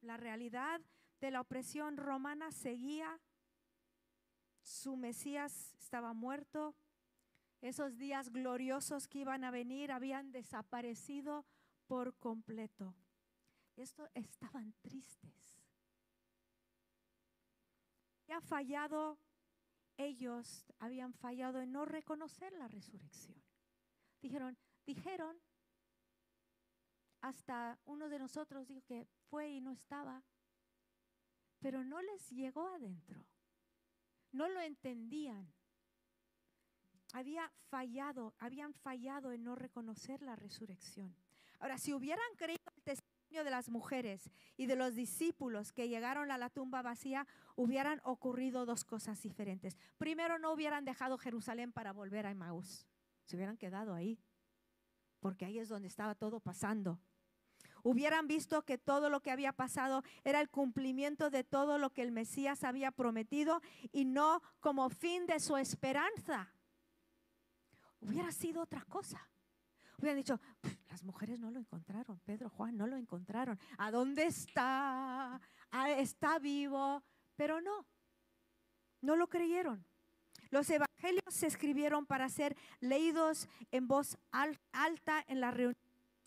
La 0.00 0.16
realidad 0.16 0.80
de 1.20 1.30
la 1.30 1.40
opresión 1.40 1.96
romana 1.96 2.50
seguía. 2.50 3.20
Su 4.62 4.96
Mesías 4.96 5.74
estaba 5.78 6.12
muerto. 6.12 6.74
Esos 7.62 7.96
días 7.96 8.30
gloriosos 8.30 9.06
que 9.06 9.20
iban 9.20 9.44
a 9.44 9.52
venir 9.52 9.92
habían 9.92 10.32
desaparecido 10.32 11.46
por 11.86 12.18
completo. 12.18 12.94
Esto 13.76 14.08
estaban 14.14 14.74
tristes. 14.82 15.56
Ya 18.26 18.40
fallado 18.40 19.18
ellos 19.96 20.66
habían 20.80 21.14
fallado 21.14 21.60
en 21.60 21.70
no 21.70 21.84
reconocer 21.84 22.52
la 22.54 22.66
resurrección. 22.66 23.40
Dijeron, 24.20 24.58
dijeron, 24.84 25.40
hasta 27.20 27.78
uno 27.84 28.08
de 28.08 28.18
nosotros 28.18 28.66
dijo 28.66 28.82
que 28.82 29.06
fue 29.30 29.50
y 29.50 29.60
no 29.60 29.70
estaba, 29.70 30.24
pero 31.60 31.84
no 31.84 32.02
les 32.02 32.28
llegó 32.30 32.68
adentro. 32.68 33.24
No 34.32 34.48
lo 34.48 34.60
entendían. 34.60 35.52
Había 37.12 37.50
fallado, 37.68 38.34
habían 38.38 38.72
fallado 38.74 39.32
en 39.32 39.44
no 39.44 39.54
reconocer 39.54 40.22
la 40.22 40.34
resurrección. 40.34 41.14
Ahora, 41.60 41.78
si 41.78 41.92
hubieran 41.92 42.24
creído 42.36 42.62
el 42.74 42.82
testimonio 42.82 43.44
de 43.44 43.50
las 43.50 43.68
mujeres 43.68 44.30
y 44.56 44.66
de 44.66 44.76
los 44.76 44.94
discípulos 44.94 45.72
que 45.72 45.88
llegaron 45.88 46.30
a 46.30 46.38
la 46.38 46.50
tumba 46.50 46.82
vacía, 46.82 47.26
hubieran 47.54 48.00
ocurrido 48.04 48.66
dos 48.66 48.84
cosas 48.84 49.22
diferentes. 49.22 49.76
Primero, 49.98 50.38
no 50.38 50.52
hubieran 50.52 50.84
dejado 50.84 51.18
Jerusalén 51.18 51.70
para 51.70 51.92
volver 51.92 52.26
a 52.26 52.30
Emmaús. 52.30 52.86
Se 53.24 53.36
hubieran 53.36 53.56
quedado 53.56 53.94
ahí, 53.94 54.18
porque 55.20 55.44
ahí 55.44 55.58
es 55.58 55.68
donde 55.68 55.88
estaba 55.88 56.14
todo 56.14 56.40
pasando. 56.40 56.98
Hubieran 57.84 58.26
visto 58.26 58.62
que 58.62 58.78
todo 58.78 59.10
lo 59.10 59.20
que 59.20 59.30
había 59.30 59.52
pasado 59.52 60.02
era 60.24 60.40
el 60.40 60.48
cumplimiento 60.48 61.30
de 61.30 61.44
todo 61.44 61.78
lo 61.78 61.90
que 61.90 62.02
el 62.02 62.12
Mesías 62.12 62.64
había 62.64 62.90
prometido 62.90 63.60
y 63.92 64.04
no 64.04 64.40
como 64.60 64.88
fin 64.88 65.26
de 65.26 65.40
su 65.40 65.56
esperanza. 65.56 66.52
Hubiera 68.02 68.30
sido 68.32 68.62
otra 68.62 68.84
cosa. 68.84 69.28
Hubieran 69.98 70.16
dicho, 70.16 70.40
"Pf, 70.60 70.76
las 70.90 71.04
mujeres 71.04 71.38
no 71.38 71.50
lo 71.50 71.60
encontraron, 71.60 72.18
Pedro, 72.20 72.50
Juan 72.50 72.76
no 72.76 72.86
lo 72.86 72.96
encontraron. 72.96 73.58
¿A 73.78 73.90
dónde 73.90 74.24
está? 74.26 75.40
Ah, 75.70 75.90
¿Está 75.90 76.38
vivo? 76.38 77.02
Pero 77.36 77.60
no, 77.60 77.86
no 79.00 79.16
lo 79.16 79.28
creyeron. 79.28 79.84
Los 80.50 80.68
evangelios 80.70 81.22
se 81.30 81.46
escribieron 81.46 82.04
para 82.04 82.28
ser 82.28 82.56
leídos 82.80 83.48
en 83.70 83.86
voz 83.88 84.18
al- 84.32 84.60
alta 84.72 85.24
en 85.28 85.40
la 85.40 85.50
reunión 85.50 85.76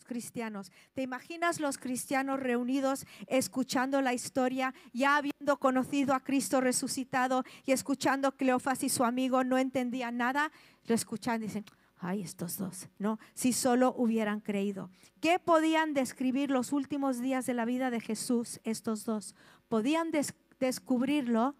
cristianos. 0.04 0.70
¿Te 0.94 1.02
imaginas 1.02 1.58
los 1.58 1.78
cristianos 1.78 2.38
reunidos 2.38 3.04
escuchando 3.26 4.00
la 4.02 4.14
historia, 4.14 4.72
ya 4.92 5.16
habiendo 5.16 5.58
conocido 5.58 6.14
a 6.14 6.20
Cristo 6.20 6.60
resucitado 6.60 7.42
y 7.64 7.72
escuchando 7.72 8.36
Cleofas 8.36 8.84
y 8.84 8.88
su 8.88 9.04
amigo 9.04 9.42
no 9.42 9.58
entendían 9.58 10.16
nada? 10.16 10.52
Lo 10.86 10.94
escuchan 10.94 11.42
y 11.42 11.46
dicen, 11.46 11.64
ay, 11.98 12.22
estos 12.22 12.58
dos, 12.58 12.88
¿no? 12.98 13.18
Si 13.34 13.52
solo 13.52 13.94
hubieran 13.96 14.40
creído. 14.40 14.90
¿Qué 15.20 15.38
podían 15.38 15.94
describir 15.94 16.50
los 16.50 16.72
últimos 16.72 17.20
días 17.20 17.46
de 17.46 17.54
la 17.54 17.64
vida 17.64 17.90
de 17.90 18.00
Jesús 18.00 18.60
estos 18.64 19.04
dos? 19.04 19.34
Podían 19.68 20.10
des- 20.10 20.34
descubrirlo. 20.60 21.54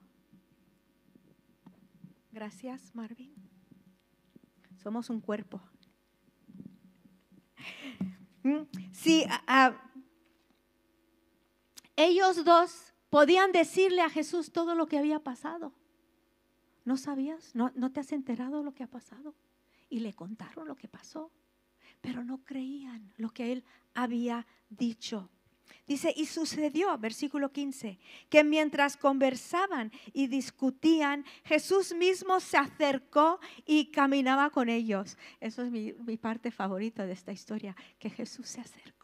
Gracias, 2.32 2.94
Marvin. 2.94 3.34
Somos 4.82 5.10
un 5.10 5.20
cuerpo. 5.20 5.60
Mm, 8.42 8.62
Sí, 8.92 9.24
ellos 11.96 12.44
dos 12.44 12.94
podían 13.10 13.50
decirle 13.50 14.02
a 14.02 14.08
Jesús 14.10 14.52
todo 14.52 14.76
lo 14.76 14.86
que 14.86 14.98
había 14.98 15.18
pasado. 15.18 15.72
¿No 16.86 16.96
sabías? 16.96 17.54
¿No, 17.54 17.72
¿No 17.74 17.90
te 17.90 17.98
has 17.98 18.12
enterado 18.12 18.62
lo 18.62 18.72
que 18.72 18.84
ha 18.84 18.86
pasado? 18.86 19.34
Y 19.90 19.98
le 19.98 20.14
contaron 20.14 20.68
lo 20.68 20.76
que 20.76 20.86
pasó, 20.86 21.32
pero 22.00 22.22
no 22.24 22.44
creían 22.44 23.12
lo 23.16 23.30
que 23.30 23.50
él 23.50 23.64
había 23.92 24.46
dicho. 24.70 25.28
Dice, 25.84 26.14
y 26.16 26.26
sucedió, 26.26 26.96
versículo 26.96 27.50
15, 27.50 27.98
que 28.28 28.44
mientras 28.44 28.96
conversaban 28.96 29.90
y 30.12 30.28
discutían, 30.28 31.24
Jesús 31.44 31.92
mismo 31.92 32.38
se 32.38 32.56
acercó 32.56 33.40
y 33.64 33.90
caminaba 33.90 34.50
con 34.50 34.68
ellos. 34.68 35.18
Eso 35.40 35.62
es 35.62 35.72
mi, 35.72 35.92
mi 35.92 36.16
parte 36.16 36.52
favorita 36.52 37.04
de 37.04 37.14
esta 37.14 37.32
historia, 37.32 37.74
que 37.98 38.10
Jesús 38.10 38.48
se 38.48 38.60
acercó. 38.60 38.95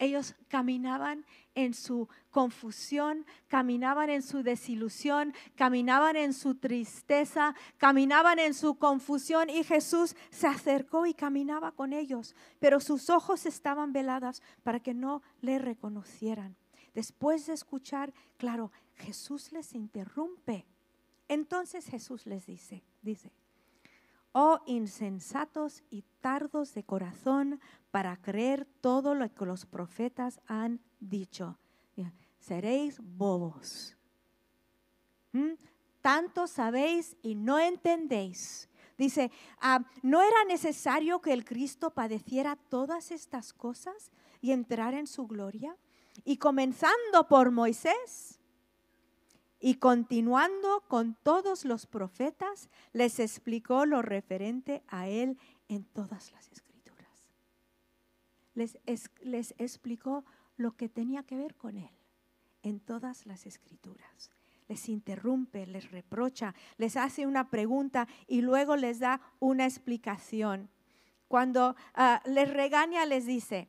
Ellos 0.00 0.34
caminaban 0.48 1.26
en 1.54 1.74
su 1.74 2.08
confusión, 2.30 3.26
caminaban 3.48 4.08
en 4.08 4.22
su 4.22 4.42
desilusión, 4.42 5.34
caminaban 5.56 6.16
en 6.16 6.32
su 6.32 6.54
tristeza, 6.54 7.54
caminaban 7.76 8.38
en 8.38 8.54
su 8.54 8.76
confusión 8.76 9.50
y 9.50 9.62
Jesús 9.62 10.16
se 10.30 10.46
acercó 10.46 11.04
y 11.04 11.12
caminaba 11.12 11.72
con 11.72 11.92
ellos, 11.92 12.34
pero 12.58 12.80
sus 12.80 13.10
ojos 13.10 13.44
estaban 13.44 13.92
veladas 13.92 14.42
para 14.62 14.80
que 14.80 14.94
no 14.94 15.22
le 15.42 15.58
reconocieran. 15.58 16.56
Después 16.94 17.46
de 17.46 17.52
escuchar, 17.52 18.14
claro, 18.38 18.72
Jesús 18.94 19.52
les 19.52 19.74
interrumpe. 19.74 20.66
Entonces 21.28 21.86
Jesús 21.86 22.26
les 22.26 22.46
dice, 22.46 22.82
dice, 23.02 23.30
oh 24.32 24.60
insensatos 24.66 25.82
y 25.90 26.04
tardos 26.20 26.74
de 26.74 26.84
corazón 26.84 27.60
para 27.90 28.16
creer 28.16 28.66
todo 28.80 29.14
lo 29.14 29.32
que 29.34 29.46
los 29.46 29.66
profetas 29.66 30.40
han 30.46 30.80
dicho. 31.00 31.58
Seréis 32.40 32.98
bobos. 33.00 33.96
¿Mm? 35.32 35.52
Tanto 36.00 36.46
sabéis 36.46 37.16
y 37.22 37.34
no 37.34 37.58
entendéis. 37.58 38.68
Dice, 38.96 39.30
ah, 39.60 39.84
¿no 40.02 40.22
era 40.22 40.44
necesario 40.44 41.20
que 41.20 41.32
el 41.32 41.44
Cristo 41.44 41.90
padeciera 41.90 42.56
todas 42.56 43.10
estas 43.10 43.52
cosas 43.52 44.10
y 44.40 44.52
entrar 44.52 44.94
en 44.94 45.06
su 45.06 45.26
gloria? 45.26 45.76
Y 46.24 46.38
comenzando 46.38 47.28
por 47.28 47.50
Moisés 47.50 48.40
y 49.58 49.74
continuando 49.74 50.82
con 50.88 51.16
todos 51.22 51.64
los 51.64 51.86
profetas, 51.86 52.70
les 52.92 53.20
explicó 53.20 53.84
lo 53.84 54.02
referente 54.02 54.82
a 54.88 55.08
él 55.08 55.38
en 55.68 55.84
todas 55.84 56.32
las 56.32 56.44
escrituras. 56.50 56.69
Les, 58.60 59.54
explicó 59.58 60.24
lo 60.56 60.76
que 60.76 60.88
tenía 60.88 61.22
que 61.22 61.36
ver 61.36 61.54
con 61.54 61.76
él 61.76 61.90
en 62.62 62.80
todas 62.80 63.26
las 63.26 63.46
escrituras. 63.46 64.30
Les 64.68 64.88
interrumpe, 64.88 65.66
les 65.66 65.90
reprocha, 65.90 66.54
les 66.76 66.96
hace 66.96 67.26
una 67.26 67.50
pregunta 67.50 68.06
y 68.28 68.42
luego 68.42 68.76
les 68.76 69.00
da 69.00 69.20
una 69.38 69.64
explicación. 69.64 70.68
Cuando 71.26 71.74
ah, 71.94 72.22
les 72.26 72.52
regaña, 72.52 73.06
les 73.06 73.26
dice, 73.26 73.68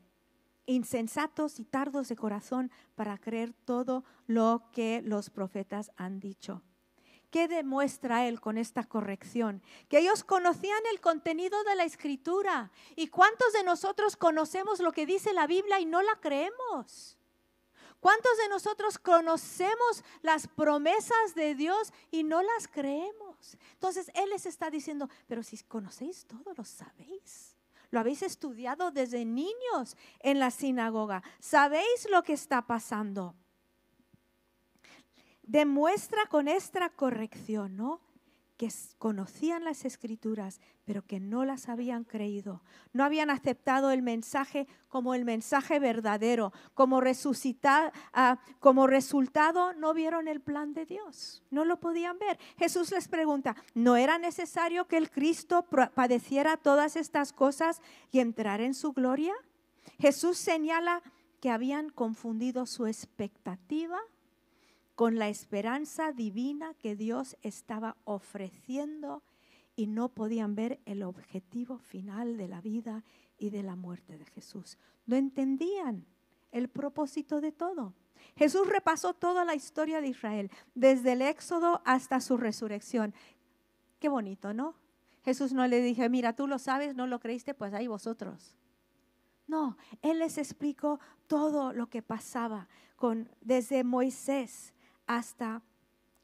insensatos 0.65 1.59
y 1.59 1.65
tardos 1.65 2.09
de 2.09 2.15
corazón 2.15 2.71
para 2.95 3.17
creer 3.17 3.53
todo 3.53 4.03
lo 4.27 4.69
que 4.71 5.01
los 5.03 5.29
profetas 5.29 5.91
han 5.95 6.19
dicho. 6.19 6.61
¿Qué 7.31 7.47
demuestra 7.47 8.27
él 8.27 8.41
con 8.41 8.57
esta 8.57 8.83
corrección? 8.83 9.63
Que 9.87 9.99
ellos 9.99 10.25
conocían 10.25 10.81
el 10.91 10.99
contenido 10.99 11.63
de 11.63 11.75
la 11.75 11.85
escritura. 11.85 12.71
¿Y 12.97 13.07
cuántos 13.07 13.53
de 13.53 13.63
nosotros 13.63 14.17
conocemos 14.17 14.81
lo 14.81 14.91
que 14.91 15.05
dice 15.05 15.33
la 15.33 15.47
Biblia 15.47 15.79
y 15.79 15.85
no 15.85 16.01
la 16.01 16.17
creemos? 16.17 17.17
¿Cuántos 18.01 18.37
de 18.37 18.49
nosotros 18.49 18.97
conocemos 18.97 20.03
las 20.21 20.47
promesas 20.49 21.33
de 21.33 21.55
Dios 21.55 21.93
y 22.09 22.23
no 22.23 22.41
las 22.41 22.67
creemos? 22.67 23.57
Entonces 23.73 24.11
Él 24.13 24.29
les 24.31 24.45
está 24.45 24.69
diciendo, 24.69 25.07
pero 25.27 25.41
si 25.41 25.57
conocéis 25.63 26.25
todo, 26.25 26.53
lo 26.57 26.65
sabéis. 26.65 27.55
Lo 27.91 27.99
habéis 28.01 28.23
estudiado 28.23 28.91
desde 28.91 29.23
niños 29.23 29.95
en 30.19 30.39
la 30.39 30.51
sinagoga. 30.51 31.23
Sabéis 31.39 32.09
lo 32.09 32.23
que 32.23 32.33
está 32.33 32.67
pasando. 32.67 33.35
Demuestra 35.43 36.25
con 36.27 36.47
esta 36.47 36.89
corrección, 36.89 37.75
¿no? 37.77 38.01
que 38.61 38.69
conocían 38.99 39.65
las 39.65 39.85
escrituras, 39.85 40.61
pero 40.85 41.03
que 41.03 41.19
no 41.19 41.45
las 41.45 41.67
habían 41.67 42.03
creído. 42.03 42.61
No 42.93 43.03
habían 43.03 43.31
aceptado 43.31 43.89
el 43.89 44.03
mensaje 44.03 44.67
como 44.87 45.15
el 45.15 45.25
mensaje 45.25 45.79
verdadero. 45.79 46.53
Como, 46.75 47.01
ah, 48.13 48.39
como 48.59 48.85
resultado, 48.85 49.73
no 49.73 49.95
vieron 49.95 50.27
el 50.27 50.41
plan 50.41 50.75
de 50.75 50.85
Dios. 50.85 51.41
No 51.49 51.65
lo 51.65 51.79
podían 51.79 52.19
ver. 52.19 52.37
Jesús 52.59 52.91
les 52.91 53.07
pregunta, 53.07 53.55
¿no 53.73 53.97
era 53.97 54.19
necesario 54.19 54.87
que 54.87 54.97
el 54.97 55.09
Cristo 55.09 55.65
padeciera 55.95 56.55
todas 56.55 56.95
estas 56.95 57.33
cosas 57.33 57.81
y 58.11 58.19
entrar 58.19 58.61
en 58.61 58.75
su 58.75 58.93
gloria? 58.93 59.33
Jesús 59.97 60.37
señala 60.37 61.01
que 61.39 61.49
habían 61.49 61.89
confundido 61.89 62.67
su 62.67 62.85
expectativa 62.85 63.97
con 64.95 65.17
la 65.17 65.29
esperanza 65.29 66.11
divina 66.11 66.73
que 66.75 66.95
Dios 66.95 67.37
estaba 67.41 67.97
ofreciendo 68.03 69.23
y 69.75 69.87
no 69.87 70.09
podían 70.09 70.55
ver 70.55 70.79
el 70.85 71.03
objetivo 71.03 71.77
final 71.77 72.37
de 72.37 72.47
la 72.47 72.61
vida 72.61 73.03
y 73.37 73.49
de 73.49 73.63
la 73.63 73.75
muerte 73.75 74.17
de 74.17 74.25
Jesús. 74.25 74.77
No 75.05 75.15
entendían 75.15 76.05
el 76.51 76.69
propósito 76.69 77.41
de 77.41 77.51
todo. 77.51 77.93
Jesús 78.35 78.67
repasó 78.67 79.13
toda 79.13 79.45
la 79.45 79.55
historia 79.55 80.01
de 80.01 80.07
Israel, 80.07 80.51
desde 80.75 81.13
el 81.13 81.21
éxodo 81.21 81.81
hasta 81.85 82.19
su 82.19 82.37
resurrección. 82.37 83.13
Qué 83.99 84.09
bonito, 84.09 84.53
¿no? 84.53 84.75
Jesús 85.23 85.53
no 85.53 85.67
le 85.67 85.81
dije, 85.81 86.09
mira, 86.09 86.33
tú 86.33 86.47
lo 86.47 86.59
sabes, 86.59 86.95
no 86.95 87.07
lo 87.07 87.19
creíste, 87.19 87.53
pues 87.53 87.73
ahí 87.73 87.87
vosotros. 87.87 88.55
No, 89.47 89.77
Él 90.01 90.19
les 90.19 90.37
explicó 90.37 90.99
todo 91.27 91.73
lo 91.73 91.87
que 91.87 92.01
pasaba 92.01 92.67
con, 92.95 93.29
desde 93.41 93.83
Moisés 93.83 94.73
hasta 95.17 95.61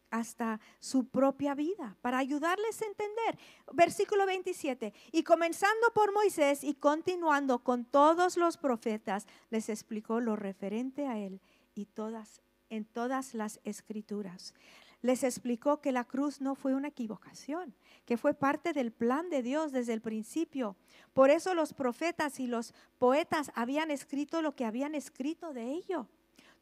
hasta 0.09 0.61
su 0.79 1.05
propia 1.09 1.53
vida, 1.53 1.97
para 2.01 2.17
ayudarles 2.17 2.81
a 2.81 2.85
entender. 2.85 3.37
Versículo 3.73 4.25
27, 4.25 4.93
y 5.11 5.23
comenzando 5.23 5.91
por 5.93 6.13
Moisés 6.13 6.63
y 6.63 6.75
continuando 6.75 7.59
con 7.59 7.83
todos 7.83 8.37
los 8.37 8.57
profetas, 8.57 9.27
les 9.49 9.67
explicó 9.67 10.21
lo 10.21 10.37
referente 10.37 11.07
a 11.07 11.17
él 11.17 11.41
y 11.75 11.85
todas 11.87 12.41
en 12.69 12.85
todas 12.85 13.33
las 13.33 13.59
escrituras. 13.63 14.53
Les 15.01 15.23
explicó 15.23 15.79
que 15.79 15.91
la 15.91 16.05
cruz 16.05 16.41
no 16.41 16.55
fue 16.55 16.73
una 16.73 16.87
equivocación, 16.87 17.75
que 18.05 18.17
fue 18.17 18.33
parte 18.33 18.73
del 18.73 18.91
plan 18.91 19.29
de 19.29 19.43
Dios 19.43 19.71
desde 19.71 19.93
el 19.93 20.01
principio. 20.01 20.75
Por 21.13 21.29
eso 21.29 21.53
los 21.53 21.73
profetas 21.73 22.39
y 22.39 22.47
los 22.47 22.73
poetas 22.97 23.51
habían 23.55 23.91
escrito 23.91 24.41
lo 24.41 24.55
que 24.55 24.65
habían 24.65 24.95
escrito 24.95 25.53
de 25.53 25.71
ello. 25.71 26.07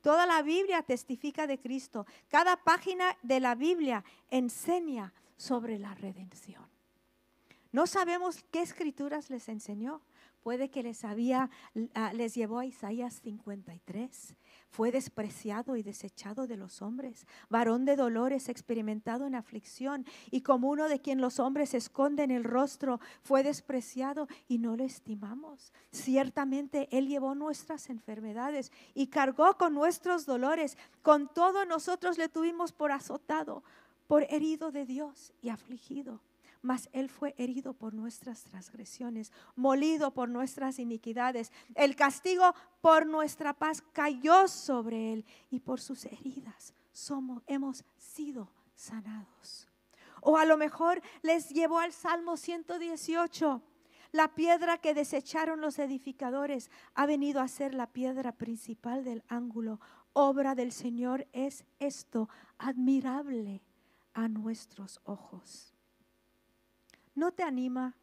Toda 0.06 0.28
la 0.28 0.44
Biblia 0.44 0.84
testifica 0.84 1.48
de 1.48 1.58
Cristo. 1.58 2.06
Cada 2.30 2.58
página 2.58 3.18
de 3.24 3.40
la 3.40 3.56
Biblia 3.56 4.04
enseña 4.30 5.12
sobre 5.36 5.80
la 5.80 5.96
redención. 5.96 6.64
No 7.72 7.88
sabemos 7.88 8.46
qué 8.52 8.62
escrituras 8.62 9.32
les 9.32 9.50
enseñó. 9.50 10.04
Puede 10.46 10.70
que 10.70 10.84
les 10.84 11.04
había 11.04 11.50
ah, 11.96 12.14
les 12.14 12.36
llevó 12.36 12.60
a 12.60 12.68
Isaías 12.68 13.20
53 13.24 14.36
fue 14.70 14.92
despreciado 14.92 15.76
y 15.76 15.82
desechado 15.82 16.46
de 16.46 16.56
los 16.56 16.84
hombres, 16.84 17.26
varón 17.50 17.84
de 17.86 17.96
dolores, 17.96 18.48
experimentado 18.48 19.26
en 19.26 19.34
aflicción, 19.34 20.06
y 20.30 20.42
como 20.42 20.70
uno 20.70 20.88
de 20.88 21.00
quien 21.00 21.20
los 21.20 21.40
hombres 21.40 21.74
esconden 21.74 22.30
el 22.30 22.44
rostro, 22.44 23.00
fue 23.24 23.42
despreciado 23.42 24.28
y 24.48 24.60
no 24.60 24.78
lo 24.78 24.84
estimamos. 24.84 25.74
Ciertamente 25.92 26.90
Él 26.92 27.08
llevó 27.08 27.34
nuestras 27.34 27.90
enfermedades 27.90 28.72
y 28.94 29.08
cargó 29.08 29.58
con 29.58 29.74
nuestros 29.74 30.28
dolores. 30.28 30.78
Con 31.02 31.28
todo 31.28 31.66
nosotros 31.66 32.20
le 32.20 32.30
tuvimos 32.30 32.72
por 32.72 32.92
azotado, 32.92 33.64
por 34.06 34.24
herido 34.30 34.72
de 34.72 34.86
Dios 34.86 35.34
y 35.42 35.50
afligido 35.50 36.22
mas 36.66 36.90
Él 36.92 37.10
fue 37.10 37.34
herido 37.38 37.74
por 37.74 37.94
nuestras 37.94 38.44
transgresiones, 38.44 39.32
molido 39.56 40.12
por 40.12 40.30
nuestras 40.30 40.80
iniquidades. 40.80 41.52
El 41.76 41.96
castigo 41.96 42.54
por 42.82 43.06
nuestra 43.06 43.54
paz 43.54 43.84
cayó 43.94 44.48
sobre 44.48 45.14
Él 45.14 45.26
y 45.50 45.60
por 45.60 45.80
sus 45.80 46.06
heridas 46.06 46.74
hemos 47.48 47.84
sido 47.98 48.52
sanados. 48.76 49.68
O 50.22 50.38
a 50.38 50.46
lo 50.46 50.58
mejor 50.58 51.02
les 51.22 51.50
llevó 51.50 51.80
al 51.80 51.92
Salmo 51.92 52.38
118. 52.38 53.62
La 54.12 54.34
piedra 54.34 54.78
que 54.78 54.94
desecharon 54.94 55.62
los 55.62 55.78
edificadores 55.78 56.72
ha 56.94 57.06
venido 57.06 57.42
a 57.42 57.48
ser 57.48 57.74
la 57.74 57.88
piedra 57.88 58.32
principal 58.32 59.04
del 59.04 59.24
ángulo. 59.28 59.80
Obra 60.14 60.56
del 60.56 60.72
Señor 60.72 61.28
es 61.34 61.66
esto, 61.80 62.30
admirable 62.58 63.62
a 64.14 64.28
nuestros 64.30 65.02
ojos. 65.04 65.75
¿No 67.16 67.32
te 67.32 67.44
anima 67.44 67.96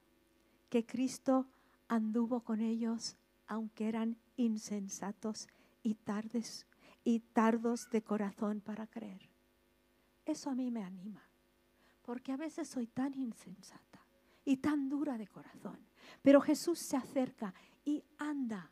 que 0.70 0.86
Cristo 0.86 1.46
anduvo 1.86 2.40
con 2.40 2.60
ellos 2.62 3.16
aunque 3.46 3.88
eran 3.88 4.16
insensatos 4.36 5.48
y 5.82 5.94
tardes 5.94 6.66
y 7.04 7.20
tardos 7.20 7.90
de 7.90 8.02
corazón 8.02 8.62
para 8.62 8.86
creer? 8.86 9.28
Eso 10.24 10.48
a 10.48 10.54
mí 10.54 10.70
me 10.70 10.82
anima, 10.82 11.22
porque 12.02 12.32
a 12.32 12.38
veces 12.38 12.68
soy 12.68 12.86
tan 12.86 13.12
insensata 13.14 14.00
y 14.46 14.56
tan 14.56 14.88
dura 14.88 15.18
de 15.18 15.28
corazón, 15.28 15.78
pero 16.22 16.40
Jesús 16.40 16.78
se 16.78 16.96
acerca 16.96 17.52
y 17.84 18.02
anda 18.16 18.70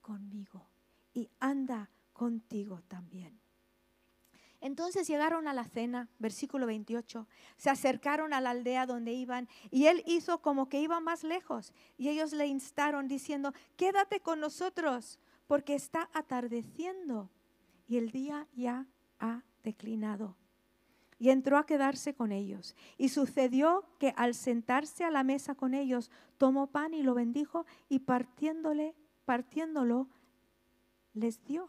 conmigo 0.00 0.66
y 1.14 1.30
anda 1.38 1.88
contigo 2.12 2.82
también. 2.88 3.38
Entonces 4.60 5.06
llegaron 5.06 5.46
a 5.46 5.52
la 5.52 5.64
cena, 5.64 6.08
versículo 6.18 6.66
28, 6.66 7.26
se 7.56 7.70
acercaron 7.70 8.32
a 8.32 8.40
la 8.40 8.50
aldea 8.50 8.86
donde 8.86 9.12
iban 9.12 9.48
y 9.70 9.86
él 9.86 10.02
hizo 10.06 10.42
como 10.42 10.68
que 10.68 10.80
iba 10.80 10.98
más 10.98 11.22
lejos 11.22 11.72
y 11.96 12.08
ellos 12.08 12.32
le 12.32 12.46
instaron 12.46 13.06
diciendo, 13.06 13.52
quédate 13.76 14.20
con 14.20 14.40
nosotros 14.40 15.20
porque 15.46 15.74
está 15.74 16.10
atardeciendo 16.12 17.30
y 17.86 17.96
el 17.96 18.10
día 18.10 18.48
ya 18.54 18.86
ha 19.20 19.42
declinado. 19.62 20.36
Y 21.20 21.30
entró 21.30 21.56
a 21.56 21.66
quedarse 21.66 22.14
con 22.14 22.30
ellos. 22.30 22.76
Y 22.96 23.08
sucedió 23.08 23.84
que 23.98 24.14
al 24.16 24.34
sentarse 24.34 25.04
a 25.04 25.10
la 25.10 25.24
mesa 25.24 25.56
con 25.56 25.74
ellos, 25.74 26.12
tomó 26.36 26.68
pan 26.68 26.94
y 26.94 27.02
lo 27.02 27.14
bendijo 27.14 27.66
y 27.88 28.00
partiéndole, 28.00 28.94
partiéndolo, 29.24 30.06
les 31.14 31.42
dio. 31.44 31.68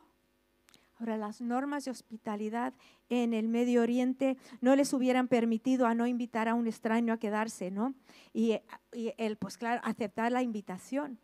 Ahora, 1.00 1.16
las 1.16 1.40
normas 1.40 1.86
de 1.86 1.92
hospitalidad 1.92 2.74
en 3.08 3.34
el 3.34 3.48
Medio 3.48 3.82
Oriente 3.82 4.38
no 4.60 4.76
les 4.76 4.92
hubieran 4.92 5.30
permitido 5.30 5.88
a 5.88 5.96
no 5.96 6.06
invitar 6.06 6.50
a 6.50 6.56
un 6.56 6.68
extraño 6.68 7.14
a 7.14 7.18
quedarse, 7.18 7.72
¿no? 7.72 7.94
Y, 8.34 8.60
y 8.92 9.14
él, 9.18 9.38
pues 9.38 9.58
claro, 9.58 9.80
aceptar 9.86 10.34
la 10.34 10.44
invitación, 10.44 11.18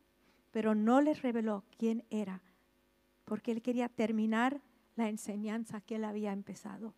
pero 0.51 0.75
no 0.75 1.01
les 1.01 1.21
reveló 1.21 1.65
quién 1.77 2.05
era, 2.09 2.41
porque 3.25 3.51
él 3.51 3.61
quería 3.61 3.89
terminar 3.89 4.61
la 4.95 5.09
enseñanza 5.09 5.81
que 5.81 5.95
él 5.95 6.05
había 6.05 6.31
empezado. 6.31 6.93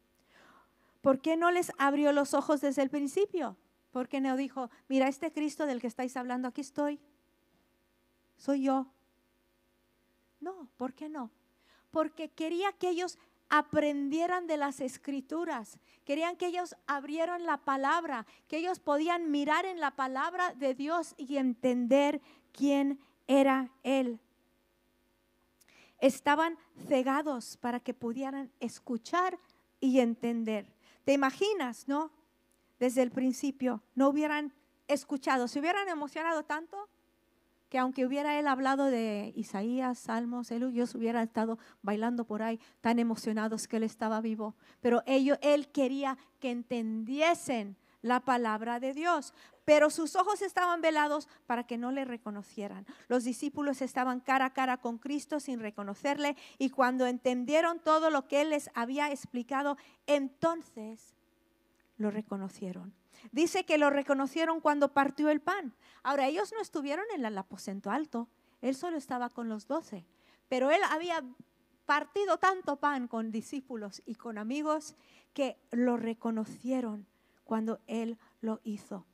¿Por 1.02 1.20
qué 1.20 1.36
no 1.36 1.50
les 1.50 1.72
abrió 1.80 2.12
los 2.12 2.36
ojos 2.36 2.62
desde 2.62 2.84
el 2.84 2.92
principio? 2.92 3.58
Porque 3.90 4.22
no 4.22 4.38
dijo, 4.38 4.70
mira, 4.88 5.08
este 5.08 5.32
Cristo 5.32 5.66
del 5.66 5.82
que 5.82 5.88
estáis 5.88 6.16
hablando, 6.16 6.48
aquí 6.48 6.62
estoy. 6.62 7.00
Soy 8.36 8.64
yo. 8.64 8.86
No, 10.40 10.70
¿por 10.78 10.94
qué 10.94 11.10
no? 11.10 11.32
Porque 11.98 12.30
quería 12.30 12.72
que 12.74 12.90
ellos 12.90 13.18
aprendieran 13.50 14.46
de 14.46 14.58
las 14.58 14.82
escrituras, 14.82 15.80
querían 16.06 16.36
que 16.36 16.46
ellos 16.46 16.76
abrieran 16.86 17.48
la 17.48 17.58
palabra, 17.58 18.28
que 18.48 18.58
ellos 18.58 18.78
podían 18.78 19.32
mirar 19.32 19.66
en 19.66 19.80
la 19.80 19.96
palabra 19.96 20.54
de 20.54 20.76
Dios 20.76 21.16
y 21.18 21.38
entender 21.38 22.22
quién 22.52 23.00
era 23.26 23.72
Él 23.82 24.20
estaban 25.98 26.56
cegados 26.88 27.58
para 27.58 27.80
que 27.80 27.96
pudieran 27.96 28.52
escuchar 28.60 29.40
y 29.80 30.00
entender. 30.00 30.72
¿Te 31.04 31.14
imaginas, 31.14 31.88
no? 31.88 32.12
Desde 32.78 33.02
el 33.02 33.10
principio 33.10 33.82
no 33.96 34.10
hubieran 34.10 34.54
escuchado, 34.88 35.48
se 35.48 35.60
hubieran 35.60 35.90
emocionado 35.90 36.44
tanto 36.44 36.88
que 37.70 37.78
aunque 37.78 38.06
hubiera 38.06 38.40
él 38.40 38.48
hablado 38.48 38.86
de 38.86 39.34
Isaías, 39.36 40.00
Salmos, 40.00 40.52
ellos 40.52 40.96
hubieran 40.96 41.24
estado 41.24 41.60
bailando 41.82 42.26
por 42.26 42.42
ahí 42.42 42.60
tan 42.82 43.00
emocionados 43.00 43.68
que 43.68 43.78
él 43.78 43.84
estaba 43.84 44.22
vivo. 44.22 44.56
Pero 44.82 45.04
ellos, 45.06 45.38
él 45.42 45.70
quería 45.70 46.18
que 46.40 46.52
entendiesen 46.52 47.78
la 48.02 48.22
palabra 48.22 48.80
de 48.80 48.94
Dios. 48.94 49.34
Pero 49.66 49.90
sus 49.90 50.16
ojos 50.16 50.42
estaban 50.42 50.80
velados 50.82 51.28
para 51.46 51.66
que 51.66 51.78
no 51.78 51.92
le 51.92 52.06
reconocieran. 52.06 52.86
Los 53.10 53.26
discípulos 53.26 53.82
estaban 53.82 54.22
cara 54.22 54.46
a 54.46 54.54
cara 54.54 54.78
con 54.78 54.98
Cristo 54.98 55.42
sin 55.42 55.60
reconocerle 55.60 56.38
y 56.58 56.70
cuando 56.70 57.06
entendieron 57.06 57.80
todo 57.80 58.10
lo 58.10 58.28
que 58.28 58.42
Él 58.42 58.52
les 58.52 58.70
había 58.76 59.12
explicado, 59.12 59.78
entonces 60.06 61.16
lo 61.98 62.12
reconocieron. 62.12 62.94
Dice 63.32 63.66
que 63.66 63.78
lo 63.78 63.90
reconocieron 63.90 64.62
cuando 64.62 64.94
partió 64.94 65.30
el 65.30 65.42
pan. 65.42 65.74
Ahora, 66.04 66.28
ellos 66.28 66.52
no 66.54 66.62
estuvieron 66.62 67.06
en 67.16 67.26
el 67.26 67.38
aposento 67.38 67.92
alto, 67.92 68.28
Él 68.62 68.76
solo 68.76 68.98
estaba 68.98 69.30
con 69.30 69.50
los 69.50 69.68
doce, 69.68 70.06
pero 70.48 70.72
Él 70.72 70.82
había 70.90 71.24
partido 71.86 72.38
tanto 72.38 72.78
pan 72.78 73.08
con 73.08 73.32
discípulos 73.32 74.02
y 74.06 74.16
con 74.16 74.38
amigos 74.38 74.96
que 75.34 75.58
lo 75.72 75.98
reconocieron 75.98 77.08
cuando 77.44 77.80
Él 77.88 78.18
lo 78.42 78.60
hizo. 78.64 79.06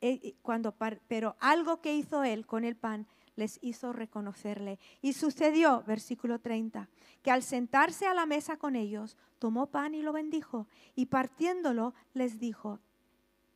Eh, 0.00 0.34
cuando, 0.42 0.74
pero 1.08 1.36
algo 1.40 1.80
que 1.80 1.94
hizo 1.94 2.22
Él 2.22 2.46
con 2.46 2.64
el 2.64 2.76
pan 2.76 3.06
les 3.36 3.58
hizo 3.62 3.92
reconocerle. 3.92 4.78
Y 5.00 5.12
sucedió, 5.12 5.82
versículo 5.86 6.40
30, 6.40 6.88
que 7.22 7.30
al 7.30 7.42
sentarse 7.42 8.06
a 8.06 8.14
la 8.14 8.26
mesa 8.26 8.56
con 8.56 8.76
ellos, 8.76 9.16
tomó 9.38 9.68
pan 9.68 9.94
y 9.94 10.02
lo 10.02 10.12
bendijo, 10.12 10.66
y 10.94 11.06
partiéndolo 11.06 11.94
les 12.14 12.38
dijo, 12.38 12.80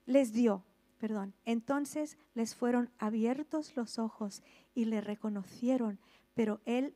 les 0.06 0.32
dio, 0.32 0.64
perdón. 0.98 1.34
Entonces 1.44 2.16
les 2.34 2.54
fueron 2.54 2.90
abiertos 2.98 3.76
los 3.76 3.98
ojos 3.98 4.42
y 4.74 4.84
le 4.86 5.00
reconocieron, 5.00 5.98
pero 6.34 6.60
él 6.64 6.94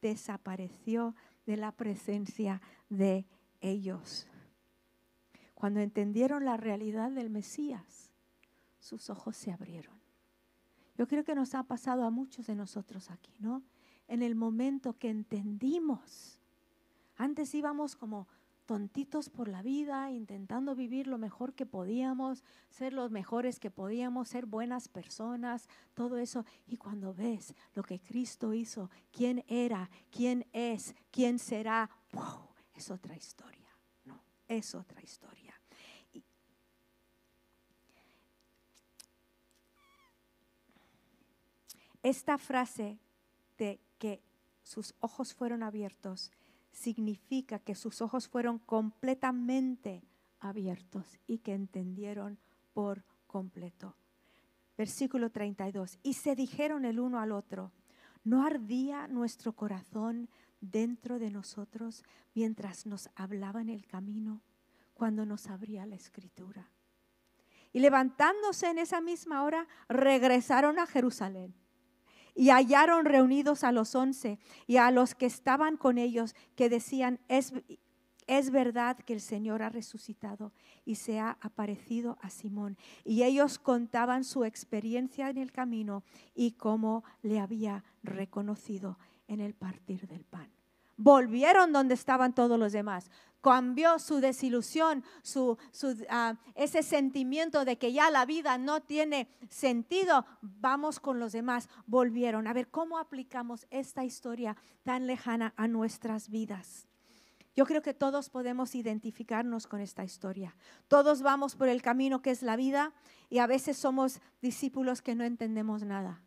desapareció 0.00 1.14
de 1.46 1.56
la 1.56 1.72
presencia 1.72 2.60
de 2.88 3.26
ellos. 3.60 4.26
Cuando 5.54 5.80
entendieron 5.80 6.44
la 6.44 6.56
realidad 6.56 7.10
del 7.10 7.30
Mesías, 7.30 8.12
sus 8.78 9.08
ojos 9.08 9.36
se 9.36 9.50
abrieron. 9.50 9.94
Yo 10.96 11.08
creo 11.08 11.24
que 11.24 11.34
nos 11.34 11.54
ha 11.54 11.62
pasado 11.62 12.04
a 12.04 12.10
muchos 12.10 12.46
de 12.46 12.54
nosotros 12.54 13.10
aquí, 13.10 13.32
¿no? 13.40 13.62
En 14.06 14.22
el 14.22 14.34
momento 14.34 14.98
que 14.98 15.08
entendimos. 15.08 16.38
Antes 17.16 17.54
íbamos 17.54 17.96
como 17.96 18.28
tontitos 18.66 19.28
por 19.28 19.48
la 19.48 19.62
vida, 19.62 20.10
intentando 20.10 20.74
vivir 20.74 21.06
lo 21.06 21.18
mejor 21.18 21.54
que 21.54 21.66
podíamos, 21.66 22.42
ser 22.70 22.92
los 22.92 23.10
mejores 23.10 23.60
que 23.60 23.70
podíamos, 23.70 24.28
ser 24.28 24.46
buenas 24.46 24.88
personas, 24.88 25.68
todo 25.94 26.18
eso. 26.18 26.44
Y 26.66 26.76
cuando 26.76 27.14
ves 27.14 27.54
lo 27.74 27.82
que 27.82 28.00
Cristo 28.00 28.54
hizo, 28.54 28.90
quién 29.12 29.44
era, 29.48 29.90
quién 30.10 30.46
es, 30.52 30.94
quién 31.10 31.38
será, 31.38 31.90
wow, 32.12 32.48
es 32.74 32.90
otra 32.90 33.16
historia, 33.16 33.68
¿no? 34.04 34.20
Es 34.48 34.74
otra 34.74 35.02
historia. 35.02 35.54
Esta 42.02 42.36
frase 42.36 42.98
de 43.56 43.80
que 43.98 44.20
sus 44.62 44.94
ojos 45.00 45.32
fueron 45.32 45.62
abiertos 45.62 46.30
significa 46.74 47.58
que 47.58 47.74
sus 47.74 48.02
ojos 48.02 48.28
fueron 48.28 48.58
completamente 48.58 50.02
abiertos 50.40 51.18
y 51.26 51.38
que 51.38 51.54
entendieron 51.54 52.38
por 52.72 53.04
completo. 53.26 53.96
Versículo 54.76 55.30
32. 55.30 55.98
Y 56.02 56.14
se 56.14 56.34
dijeron 56.34 56.84
el 56.84 57.00
uno 57.00 57.20
al 57.20 57.32
otro, 57.32 57.72
¿no 58.24 58.44
ardía 58.44 59.06
nuestro 59.06 59.52
corazón 59.52 60.28
dentro 60.60 61.18
de 61.18 61.30
nosotros 61.30 62.02
mientras 62.34 62.86
nos 62.86 63.08
hablaba 63.14 63.60
en 63.60 63.68
el 63.68 63.86
camino, 63.86 64.42
cuando 64.94 65.24
nos 65.24 65.46
abría 65.46 65.86
la 65.86 65.94
escritura? 65.94 66.68
Y 67.72 67.80
levantándose 67.80 68.68
en 68.68 68.78
esa 68.78 69.00
misma 69.00 69.42
hora, 69.44 69.66
regresaron 69.88 70.78
a 70.78 70.86
Jerusalén 70.86 71.54
y 72.34 72.50
hallaron 72.50 73.04
reunidos 73.04 73.64
a 73.64 73.72
los 73.72 73.94
once 73.94 74.38
y 74.66 74.76
a 74.76 74.90
los 74.90 75.14
que 75.14 75.26
estaban 75.26 75.76
con 75.76 75.98
ellos, 75.98 76.34
que 76.56 76.68
decían, 76.68 77.20
es, 77.28 77.52
es 78.26 78.50
verdad 78.50 78.96
que 78.98 79.12
el 79.12 79.20
Señor 79.20 79.62
ha 79.62 79.68
resucitado 79.68 80.52
y 80.84 80.96
se 80.96 81.20
ha 81.20 81.38
aparecido 81.40 82.18
a 82.22 82.30
Simón. 82.30 82.76
Y 83.04 83.22
ellos 83.22 83.58
contaban 83.58 84.24
su 84.24 84.44
experiencia 84.44 85.30
en 85.30 85.38
el 85.38 85.52
camino 85.52 86.02
y 86.34 86.52
cómo 86.52 87.04
le 87.22 87.40
había 87.40 87.84
reconocido 88.02 88.98
en 89.28 89.40
el 89.40 89.54
partir 89.54 90.06
del 90.06 90.24
pan. 90.24 90.53
Volvieron 90.96 91.72
donde 91.72 91.94
estaban 91.94 92.34
todos 92.34 92.58
los 92.58 92.72
demás 92.72 93.10
cambió 93.44 93.98
su 93.98 94.20
desilusión, 94.20 95.04
su, 95.22 95.58
ah, 96.08 96.34
ese 96.54 96.82
sentimiento 96.82 97.66
de 97.66 97.76
que 97.76 97.92
ya 97.92 98.10
la 98.10 98.24
vida 98.24 98.56
no 98.56 98.80
tiene 98.80 99.28
sentido, 99.50 100.24
vamos 100.40 100.98
con 100.98 101.20
los 101.20 101.32
demás. 101.32 101.68
Volvieron. 101.86 102.46
A 102.46 102.54
ver, 102.54 102.68
¿cómo 102.68 102.96
aplicamos 102.96 103.66
esta 103.68 104.02
historia 104.02 104.56
tan 104.82 105.06
lejana 105.06 105.52
a 105.58 105.68
nuestras 105.68 106.30
vidas? 106.30 106.88
Yo 107.54 107.66
creo 107.66 107.82
que 107.82 107.92
todos 107.92 108.30
podemos 108.30 108.74
identificarnos 108.74 109.66
con 109.66 109.80
esta 109.80 110.04
historia. 110.04 110.56
Todos 110.88 111.20
vamos 111.20 111.54
por 111.54 111.68
el 111.68 111.82
camino 111.82 112.22
que 112.22 112.30
es 112.30 112.42
la 112.42 112.56
vida 112.56 112.94
y 113.28 113.38
a 113.38 113.46
veces 113.46 113.76
somos 113.76 114.22
discípulos 114.40 115.02
que 115.02 115.14
no 115.14 115.22
entendemos 115.22 115.84
nada. 115.84 116.22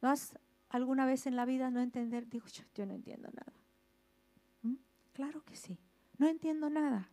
¿No 0.00 0.08
has 0.08 0.38
alguna 0.70 1.04
vez 1.04 1.26
en 1.26 1.34
la 1.34 1.44
vida 1.44 1.70
no 1.70 1.80
entender? 1.80 2.28
Digo, 2.28 2.46
yo, 2.46 2.62
yo 2.74 2.86
no 2.86 2.94
entiendo 2.94 3.28
nada. 3.32 3.63
Claro 5.14 5.42
que 5.44 5.56
sí. 5.56 5.78
No 6.18 6.28
entiendo 6.28 6.68
nada. 6.68 7.08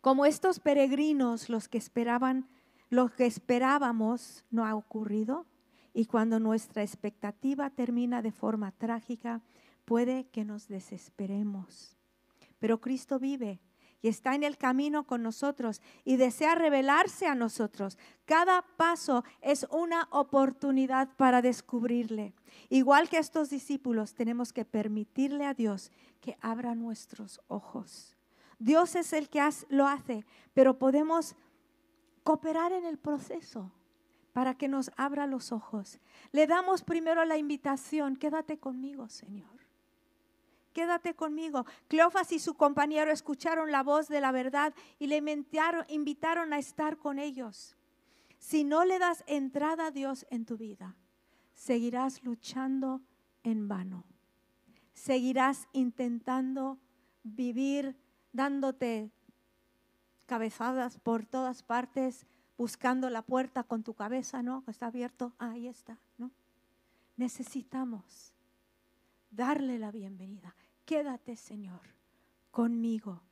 Como 0.00 0.26
estos 0.26 0.60
peregrinos, 0.60 1.48
los 1.48 1.68
que 1.68 1.78
esperaban, 1.78 2.48
lo 2.90 3.08
que 3.08 3.26
esperábamos 3.26 4.44
no 4.50 4.66
ha 4.66 4.74
ocurrido 4.74 5.46
y 5.94 6.06
cuando 6.06 6.38
nuestra 6.38 6.82
expectativa 6.82 7.70
termina 7.70 8.22
de 8.22 8.32
forma 8.32 8.72
trágica, 8.72 9.42
puede 9.84 10.26
que 10.28 10.44
nos 10.44 10.68
desesperemos. 10.68 11.96
Pero 12.58 12.80
Cristo 12.80 13.18
vive 13.18 13.60
y 14.02 14.08
está 14.08 14.34
en 14.34 14.42
el 14.42 14.58
camino 14.58 15.06
con 15.06 15.22
nosotros 15.22 15.80
y 16.04 16.16
desea 16.16 16.56
revelarse 16.56 17.26
a 17.26 17.34
nosotros. 17.34 17.96
Cada 18.26 18.62
paso 18.76 19.24
es 19.40 19.66
una 19.70 20.08
oportunidad 20.10 21.08
para 21.16 21.40
descubrirle. 21.40 22.34
Igual 22.68 23.08
que 23.08 23.18
estos 23.18 23.48
discípulos, 23.48 24.14
tenemos 24.14 24.52
que 24.52 24.64
permitirle 24.64 25.46
a 25.46 25.54
Dios 25.54 25.92
que 26.20 26.36
abra 26.40 26.74
nuestros 26.74 27.40
ojos. 27.46 28.16
Dios 28.58 28.96
es 28.96 29.12
el 29.12 29.28
que 29.28 29.48
lo 29.68 29.86
hace, 29.86 30.26
pero 30.52 30.78
podemos 30.78 31.36
cooperar 32.24 32.72
en 32.72 32.84
el 32.84 32.98
proceso. 32.98 33.70
para 34.32 34.54
que 34.54 34.66
nos 34.66 34.90
abra 34.96 35.26
los 35.26 35.52
ojos. 35.52 36.00
Le 36.32 36.46
damos 36.46 36.82
primero 36.82 37.22
la 37.26 37.36
invitación, 37.36 38.16
quédate 38.16 38.56
conmigo, 38.58 39.10
Señor. 39.10 39.61
Quédate 40.72 41.14
conmigo. 41.14 41.66
Cleofas 41.88 42.32
y 42.32 42.38
su 42.38 42.54
compañero 42.54 43.10
escucharon 43.10 43.70
la 43.70 43.82
voz 43.82 44.08
de 44.08 44.20
la 44.20 44.32
verdad 44.32 44.74
y 44.98 45.06
le 45.06 45.22
invitaron 45.88 46.52
a 46.52 46.58
estar 46.58 46.96
con 46.98 47.18
ellos. 47.18 47.76
Si 48.38 48.64
no 48.64 48.84
le 48.84 48.98
das 48.98 49.22
entrada 49.26 49.86
a 49.86 49.90
Dios 49.90 50.26
en 50.30 50.44
tu 50.44 50.56
vida, 50.56 50.96
seguirás 51.54 52.24
luchando 52.24 53.00
en 53.42 53.68
vano. 53.68 54.04
Seguirás 54.92 55.68
intentando 55.72 56.78
vivir 57.22 57.96
dándote 58.32 59.10
cabezadas 60.26 60.98
por 60.98 61.26
todas 61.26 61.62
partes, 61.62 62.26
buscando 62.56 63.10
la 63.10 63.22
puerta 63.22 63.64
con 63.64 63.82
tu 63.82 63.94
cabeza, 63.94 64.42
¿no? 64.42 64.64
Está 64.66 64.86
abierto, 64.86 65.32
ahí 65.38 65.68
está, 65.68 65.98
¿no? 66.18 66.30
Necesitamos 67.16 68.32
darle 69.30 69.78
la 69.78 69.90
bienvenida. 69.90 70.54
Quédate, 70.84 71.36
Señor, 71.36 71.80
conmigo. 72.50 73.22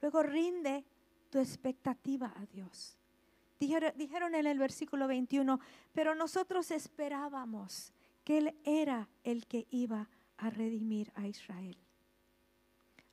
Luego 0.00 0.22
rinde 0.22 0.84
tu 1.30 1.38
expectativa 1.38 2.32
a 2.36 2.46
Dios. 2.46 2.96
Dijeron, 3.58 4.34
en 4.34 4.46
el 4.46 4.58
versículo 4.58 5.08
21, 5.08 5.58
pero 5.92 6.14
nosotros 6.14 6.70
esperábamos 6.70 7.92
que 8.22 8.38
Él 8.38 8.54
era 8.64 9.08
el 9.24 9.46
que 9.46 9.66
iba 9.70 10.08
a 10.36 10.50
redimir 10.50 11.10
a 11.14 11.26
Israel. 11.26 11.78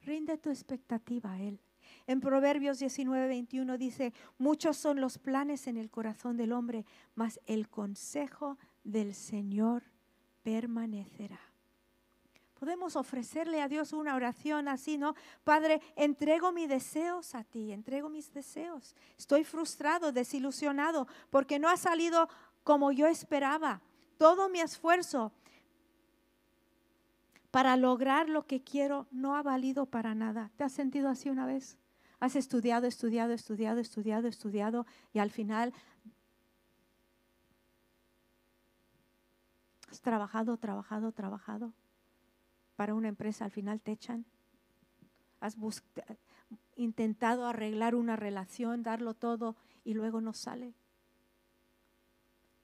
Rinde 0.01 0.37
tu 0.37 0.49
expectativa 0.49 1.31
a 1.31 1.41
Él. 1.41 1.61
En 2.07 2.19
Proverbios 2.19 2.79
19, 2.79 3.27
21 3.27 3.77
dice, 3.77 4.13
muchos 4.37 4.75
son 4.75 4.99
los 4.99 5.17
planes 5.17 5.67
en 5.67 5.77
el 5.77 5.89
corazón 5.89 6.35
del 6.35 6.51
hombre, 6.51 6.85
mas 7.15 7.39
el 7.45 7.69
consejo 7.69 8.57
del 8.83 9.13
Señor 9.13 9.83
permanecerá. 10.43 11.39
Podemos 12.63 12.95
ofrecerle 12.95 13.61
a 13.61 13.67
Dios 13.67 13.91
una 13.91 14.15
oración 14.15 14.69
así, 14.69 14.97
¿no? 14.97 15.15
Padre, 15.43 15.81
entrego 15.97 16.53
mis 16.53 16.69
deseos 16.69 17.35
a 17.35 17.43
ti, 17.43 17.73
entrego 17.73 18.07
mis 18.07 18.33
deseos. 18.33 18.95
Estoy 19.17 19.43
frustrado, 19.43 20.13
desilusionado, 20.13 21.05
porque 21.29 21.59
no 21.59 21.67
ha 21.67 21.75
salido 21.75 22.29
como 22.63 22.93
yo 22.93 23.07
esperaba. 23.07 23.81
Todo 24.17 24.47
mi 24.47 24.61
esfuerzo 24.61 25.33
para 27.51 27.75
lograr 27.75 28.29
lo 28.29 28.47
que 28.47 28.63
quiero 28.63 29.07
no 29.11 29.35
ha 29.35 29.43
valido 29.43 29.85
para 29.85 30.15
nada. 30.15 30.49
¿Te 30.55 30.63
has 30.63 30.71
sentido 30.71 31.09
así 31.09 31.29
una 31.29 31.45
vez? 31.45 31.77
Has 32.21 32.37
estudiado, 32.37 32.87
estudiado, 32.87 33.33
estudiado, 33.33 33.81
estudiado, 33.81 34.29
estudiado 34.29 34.85
y 35.11 35.19
al 35.19 35.31
final 35.31 35.73
has 39.91 39.99
trabajado, 39.99 40.55
trabajado, 40.55 41.11
trabajado 41.11 41.73
para 42.75 42.93
una 42.93 43.07
empresa, 43.07 43.45
al 43.45 43.51
final 43.51 43.81
te 43.81 43.91
echan. 43.91 44.25
Has 45.39 45.57
intentado 46.75 47.45
arreglar 47.45 47.95
una 47.95 48.15
relación, 48.15 48.83
darlo 48.83 49.13
todo 49.13 49.55
y 49.83 49.93
luego 49.93 50.21
no 50.21 50.33
sale. 50.33 50.73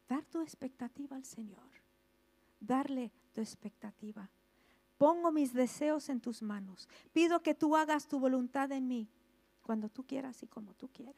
Dar 0.08 0.26
tu 0.26 0.42
expectativa 0.42 1.16
al 1.16 1.26
Señor. 1.26 1.70
Darle 2.60 3.12
tu 3.34 3.42
expectativa. 3.42 4.30
Pongo 4.98 5.32
mis 5.32 5.54
deseos 5.54 6.10
en 6.10 6.20
tus 6.20 6.42
manos. 6.42 6.90
Pido 7.14 7.42
que 7.42 7.56
tú 7.56 7.76
hagas 7.76 8.08
tu 8.08 8.20
voluntad 8.20 8.72
en 8.72 8.88
mí 8.88 9.08
cuando 9.62 9.88
tú 9.88 10.04
quieras 10.04 10.42
y 10.44 10.48
como 10.48 10.74
tú 10.74 10.90
quieras. 10.90 11.16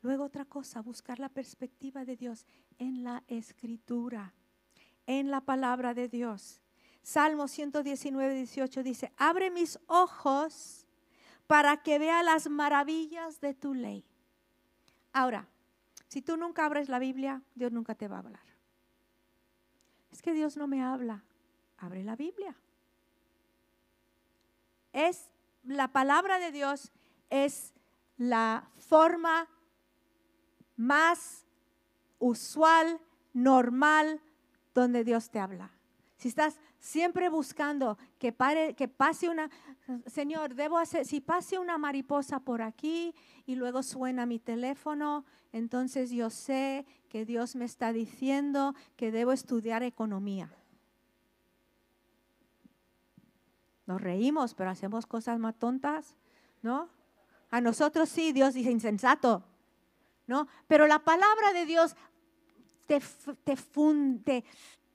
Luego 0.00 0.24
otra 0.24 0.44
cosa, 0.44 0.80
buscar 0.82 1.20
la 1.20 1.28
perspectiva 1.28 2.04
de 2.04 2.16
Dios 2.16 2.46
en 2.78 3.04
la 3.04 3.22
escritura, 3.28 4.34
en 5.06 5.30
la 5.30 5.40
palabra 5.40 5.94
de 5.94 6.08
Dios. 6.08 6.60
Salmo 7.02 7.48
119, 7.48 8.34
18 8.34 8.82
dice, 8.82 9.12
abre 9.16 9.50
mis 9.50 9.78
ojos 9.86 10.86
para 11.46 11.82
que 11.82 11.98
vea 11.98 12.22
las 12.22 12.48
maravillas 12.48 13.40
de 13.40 13.54
tu 13.54 13.74
ley. 13.74 14.04
Ahora, 15.12 15.48
si 16.08 16.22
tú 16.22 16.36
nunca 16.36 16.64
abres 16.64 16.88
la 16.88 16.98
Biblia, 16.98 17.42
Dios 17.54 17.72
nunca 17.72 17.94
te 17.94 18.08
va 18.08 18.16
a 18.16 18.20
hablar. 18.20 18.42
Es 20.12 20.22
que 20.22 20.32
Dios 20.32 20.56
no 20.56 20.66
me 20.66 20.82
habla. 20.82 21.24
Abre 21.78 22.04
la 22.04 22.16
Biblia. 22.16 22.54
Es 24.92 25.30
la 25.64 25.88
palabra 25.88 26.38
de 26.38 26.52
Dios 26.52 26.92
es 27.30 27.72
la 28.18 28.68
forma 28.76 29.48
más 30.76 31.46
usual, 32.18 33.00
normal, 33.32 34.20
donde 34.74 35.02
Dios 35.02 35.30
te 35.30 35.38
habla. 35.38 35.70
Si 36.18 36.28
estás 36.28 36.58
siempre 36.82 37.28
buscando 37.28 37.96
que, 38.18 38.34
que 38.76 38.88
pase 38.88 39.28
una, 39.28 39.48
Señor, 40.06 40.56
debo 40.56 40.78
hacer, 40.78 41.06
si 41.06 41.20
pase 41.20 41.56
una 41.60 41.78
mariposa 41.78 42.40
por 42.40 42.60
aquí 42.60 43.14
y 43.46 43.54
luego 43.54 43.84
suena 43.84 44.26
mi 44.26 44.40
teléfono, 44.40 45.24
entonces 45.52 46.10
yo 46.10 46.28
sé 46.28 46.84
que 47.08 47.24
Dios 47.24 47.54
me 47.54 47.66
está 47.66 47.92
diciendo 47.92 48.74
que 48.96 49.12
debo 49.12 49.30
estudiar 49.30 49.84
economía. 49.84 50.52
Nos 53.86 54.00
reímos, 54.00 54.52
pero 54.54 54.70
hacemos 54.70 55.06
cosas 55.06 55.38
más 55.38 55.54
tontas, 55.54 56.16
¿no? 56.62 56.88
A 57.50 57.60
nosotros 57.60 58.08
sí, 58.08 58.32
Dios 58.32 58.54
dice 58.54 58.72
insensato, 58.72 59.44
¿no? 60.26 60.48
Pero 60.66 60.88
la 60.88 60.98
palabra 60.98 61.52
de 61.52 61.64
Dios 61.64 61.94
te, 62.88 63.00
te, 63.44 64.44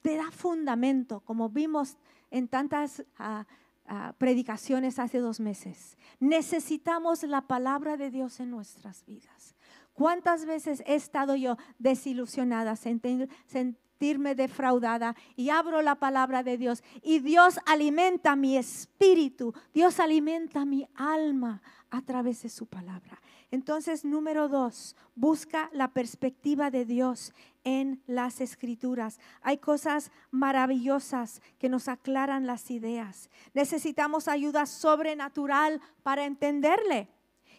te 0.07 0.15
da 0.15 0.31
fundamento, 0.31 1.19
como 1.25 1.49
vimos 1.49 1.97
en 2.31 2.47
tantas 2.47 3.03
ah, 3.17 3.45
ah, 3.87 4.13
predicaciones 4.17 4.99
hace 4.99 5.19
dos 5.19 5.41
meses. 5.41 5.97
Necesitamos 6.21 7.23
la 7.23 7.41
palabra 7.41 7.97
de 7.97 8.09
Dios 8.09 8.39
en 8.39 8.49
nuestras 8.49 9.05
vidas. 9.05 9.53
¿Cuántas 9.91 10.45
veces 10.45 10.81
he 10.85 10.95
estado 10.95 11.35
yo 11.35 11.57
desilusionada, 11.77 12.77
sentirme 12.77 14.33
defraudada 14.33 15.13
y 15.35 15.49
abro 15.49 15.81
la 15.81 15.95
palabra 15.95 16.41
de 16.41 16.57
Dios 16.57 16.85
y 17.03 17.19
Dios 17.19 17.59
alimenta 17.65 18.37
mi 18.37 18.55
espíritu, 18.55 19.53
Dios 19.73 19.99
alimenta 19.99 20.63
mi 20.63 20.87
alma 20.95 21.61
a 21.89 22.01
través 22.01 22.43
de 22.43 22.49
su 22.49 22.65
palabra. 22.65 23.21
Entonces, 23.51 24.05
número 24.05 24.47
dos, 24.47 24.95
busca 25.15 25.69
la 25.73 25.89
perspectiva 25.89 26.69
de 26.69 26.85
Dios 26.85 27.33
en 27.67 28.01
las 28.08 28.39
escrituras. 28.39 29.19
Hay 29.41 29.58
cosas 29.58 30.10
maravillosas 30.32 31.41
que 31.60 31.67
nos 31.67 31.89
aclaran 31.89 32.47
las 32.47 32.71
ideas. 32.71 33.30
Necesitamos 33.53 34.30
ayuda 34.30 34.65
sobrenatural 34.65 35.82
para 36.01 36.23
entenderle. 36.23 37.10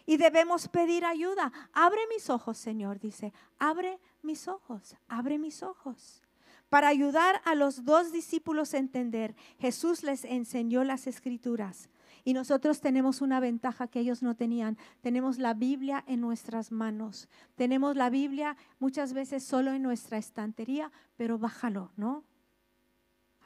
Y 0.07 0.17
debemos 0.17 0.67
pedir 0.67 1.05
ayuda. 1.05 1.51
Abre 1.73 2.01
mis 2.11 2.31
ojos, 2.31 2.57
Señor, 2.57 2.99
dice. 2.99 3.33
Abre 3.59 3.99
mis 4.23 4.47
ojos, 4.47 4.97
abre 5.07 5.37
mis 5.37 5.61
ojos. 5.61 6.23
Para 6.69 6.87
ayudar 6.87 7.39
a 7.45 7.53
los 7.53 7.85
dos 7.85 8.11
discípulos 8.11 8.73
a 8.73 8.79
entender, 8.79 9.35
Jesús 9.59 10.01
les 10.01 10.25
enseñó 10.25 10.83
las 10.83 11.05
escrituras. 11.05 11.87
Y 12.23 12.33
nosotros 12.33 12.81
tenemos 12.81 13.21
una 13.21 13.39
ventaja 13.39 13.87
que 13.87 13.99
ellos 13.99 14.21
no 14.23 14.35
tenían. 14.35 14.77
Tenemos 15.01 15.37
la 15.37 15.53
Biblia 15.53 16.03
en 16.07 16.21
nuestras 16.21 16.71
manos. 16.71 17.29
Tenemos 17.55 17.95
la 17.95 18.09
Biblia 18.09 18.57
muchas 18.79 19.13
veces 19.13 19.43
solo 19.43 19.71
en 19.71 19.83
nuestra 19.83 20.17
estantería, 20.17 20.91
pero 21.17 21.37
bájalo, 21.37 21.91
¿no? 21.97 22.23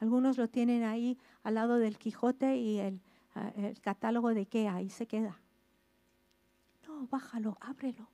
Algunos 0.00 0.38
lo 0.38 0.48
tienen 0.48 0.82
ahí 0.82 1.18
al 1.42 1.54
lado 1.54 1.78
del 1.78 1.98
Quijote 1.98 2.56
y 2.56 2.78
el, 2.78 3.00
ah, 3.34 3.52
catálogo 3.80 4.34
de 4.34 4.40
Ikea, 4.40 4.74
ahí 4.74 4.90
se 4.90 5.06
queda. 5.06 5.40
No, 6.86 7.06
bájalo, 7.06 7.56
ábrelo. 7.60 8.08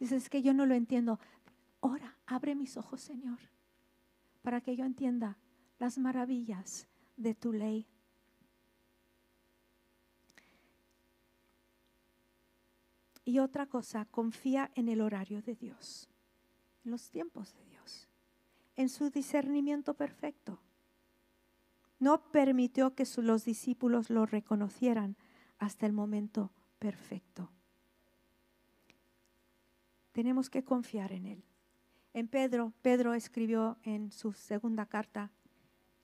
Dices, 0.00 0.24
es 0.24 0.28
que 0.30 0.42
yo 0.42 0.54
no 0.54 0.66
lo 0.66 0.74
entiendo. 0.74 1.20
Ora, 1.80 2.16
abre 2.26 2.54
mis 2.54 2.76
ojos, 2.76 3.00
Señor 3.00 3.38
para 4.44 4.60
que 4.60 4.76
yo 4.76 4.84
entienda 4.84 5.38
las 5.78 5.96
maravillas 5.96 6.86
de 7.16 7.34
tu 7.34 7.54
ley. 7.54 7.88
Y 13.24 13.38
otra 13.38 13.66
cosa, 13.66 14.04
confía 14.06 14.70
en 14.74 14.88
el 14.88 15.00
horario 15.00 15.40
de 15.40 15.54
Dios, 15.54 16.08
en 16.84 16.90
los 16.90 17.10
tiempos 17.10 17.54
de 17.54 17.64
Dios, 17.64 18.08
en 18.76 18.88
su 18.88 19.10
discernimiento 19.10 19.94
perfecto. 19.94 20.60
No 21.98 22.30
permitió 22.30 22.94
que 22.94 23.06
los 23.18 23.44
discípulos 23.44 24.10
lo 24.10 24.26
reconocieran 24.26 25.16
hasta 25.58 25.86
el 25.86 25.92
momento 25.92 26.52
perfecto. 26.78 27.50
Tenemos 30.12 30.50
que 30.50 30.62
confiar 30.62 31.12
en 31.12 31.26
Él. 31.26 31.44
En 32.12 32.28
Pedro, 32.28 32.72
Pedro 32.82 33.14
escribió 33.14 33.78
en 33.82 34.12
su 34.12 34.32
segunda 34.32 34.86
carta, 34.86 35.32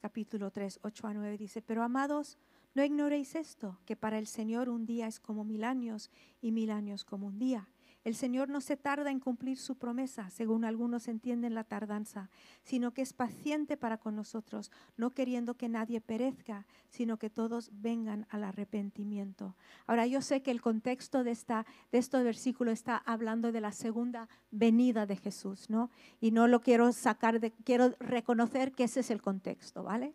capítulo 0.01 0.51
3, 0.51 0.81
8 0.83 1.07
a 1.07 1.15
9, 1.15 1.39
dice, 1.39 1.63
pero 1.63 1.83
amados, 1.83 2.39
no 2.75 2.85
ignoréis 2.85 3.35
esto, 3.35 3.79
que 3.85 3.97
para 3.97 4.19
el 4.19 4.27
Señor 4.27 4.69
un 4.69 4.87
día 4.87 5.07
es 5.07 5.21
como 5.21 5.45
mil 5.45 5.65
años 5.65 6.11
y 6.41 6.53
mil 6.53 6.71
años 6.71 7.05
como 7.05 7.27
un 7.27 7.39
día. 7.39 7.69
El 8.03 8.15
Señor 8.15 8.49
no 8.49 8.63
se 8.63 8.79
tarda 8.79 9.11
en 9.11 9.21
cumplir 9.21 9.59
su 9.59 9.77
promesa, 9.77 10.31
según 10.31 10.65
algunos 10.65 11.07
entienden 11.07 11.55
la 11.55 11.65
tardanza, 11.65 12.31
sino 12.63 12.93
que 12.93 13.03
es 13.03 13.13
paciente 13.13 13.77
para 13.77 13.99
con 13.99 14.17
nosotros, 14.17 14.73
no 14.97 15.11
queriendo 15.11 15.55
que 15.55 15.69
nadie 15.69 16.01
perezca, 16.01 16.67
sino 16.89 17.19
que 17.19 17.29
todos 17.29 17.71
vengan 17.75 18.27
al 18.31 18.45
arrepentimiento. 18.45 19.55
Ahora, 19.87 20.07
yo 20.07 20.23
sé 20.23 20.41
que 20.41 20.51
el 20.51 20.63
contexto 20.63 21.25
de, 21.25 21.33
esta, 21.33 21.67
de 21.93 21.99
este 21.99 22.23
versículo 22.23 22.71
está 22.71 22.97
hablando 22.97 23.53
de 23.53 23.61
la 23.61 23.73
segunda 23.73 24.31
venida 24.51 25.05
de 25.05 25.17
Jesús, 25.17 25.69
¿no? 25.69 25.91
Y 26.23 26.31
no 26.31 26.49
lo 26.49 26.61
quiero 26.61 26.93
sacar 26.93 27.39
de, 27.39 27.51
quiero 27.51 27.91
reconocer 28.01 28.73
que 28.73 28.85
ese 28.85 29.01
es 29.01 29.11
el 29.11 29.21
contexto, 29.21 29.83
¿vale? 29.83 30.15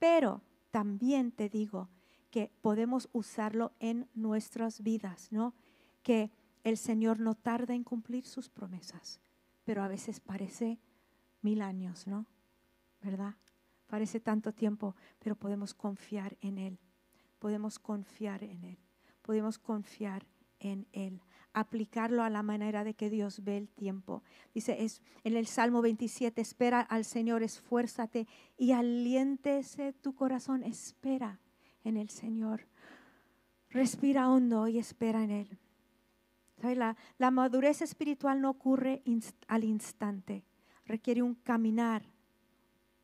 Pero 0.00 0.42
también 0.70 1.32
te 1.32 1.48
digo 1.48 1.88
que 2.30 2.52
podemos 2.60 3.08
usarlo 3.12 3.72
en 3.80 4.08
nuestras 4.14 4.82
vidas, 4.82 5.32
¿no? 5.32 5.54
Que 6.02 6.30
el 6.62 6.76
Señor 6.76 7.18
no 7.20 7.34
tarda 7.34 7.74
en 7.74 7.84
cumplir 7.84 8.24
sus 8.24 8.48
promesas, 8.48 9.20
pero 9.64 9.82
a 9.82 9.88
veces 9.88 10.20
parece 10.20 10.78
mil 11.42 11.62
años, 11.62 12.06
¿no? 12.06 12.26
¿Verdad? 13.02 13.34
Parece 13.86 14.20
tanto 14.20 14.52
tiempo, 14.52 14.94
pero 15.18 15.34
podemos 15.34 15.74
confiar 15.74 16.36
en 16.40 16.58
Él. 16.58 16.78
Podemos 17.38 17.78
confiar 17.78 18.44
en 18.44 18.64
Él. 18.64 18.78
Podemos 19.22 19.58
confiar 19.58 20.26
en 20.60 20.86
Él. 20.92 21.20
Aplicarlo 21.52 22.22
a 22.22 22.30
la 22.30 22.42
manera 22.42 22.84
de 22.84 22.94
que 22.94 23.10
Dios 23.10 23.42
ve 23.42 23.56
el 23.56 23.68
tiempo. 23.68 24.22
Dice 24.54 24.84
es, 24.84 25.02
en 25.24 25.36
el 25.36 25.46
Salmo 25.46 25.82
27, 25.82 26.40
espera 26.40 26.80
al 26.80 27.04
Señor, 27.04 27.42
esfuérzate 27.42 28.28
y 28.56 28.72
aliéntese 28.72 29.92
tu 29.94 30.14
corazón. 30.14 30.62
Espera 30.62 31.40
en 31.84 31.96
el 31.96 32.08
Señor. 32.10 32.66
Respira 33.70 34.30
hondo 34.30 34.68
y 34.68 34.78
espera 34.78 35.22
en 35.24 35.30
Él. 35.30 35.58
La, 37.18 37.30
madurez 37.30 37.80
espiritual 37.82 38.40
no 38.40 38.50
ocurre 38.50 39.02
al 39.48 39.64
instante, 39.64 40.44
requiere 40.84 41.22
un 41.22 41.34
caminar, 41.34 42.02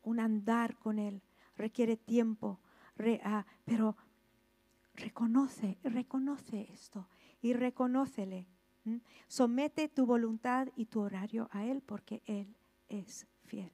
un 0.03 0.19
andar 0.19 0.77
con 0.77 0.99
Él, 0.99 1.21
requiere 1.55 1.97
tiempo, 1.97 2.59
ah, 3.23 3.45
pero 3.65 3.97
reconoce, 4.95 5.79
reconoce 5.83 6.67
esto 6.71 7.07
y 7.41 7.53
reconócele. 7.53 8.47
Somete 9.27 9.89
tu 9.89 10.05
voluntad 10.05 10.69
y 10.75 10.85
tu 10.85 11.01
horario 11.01 11.49
a 11.51 11.65
Él 11.65 11.81
porque 11.81 12.21
Él 12.25 12.55
es 12.87 13.27
fiel. 13.45 13.71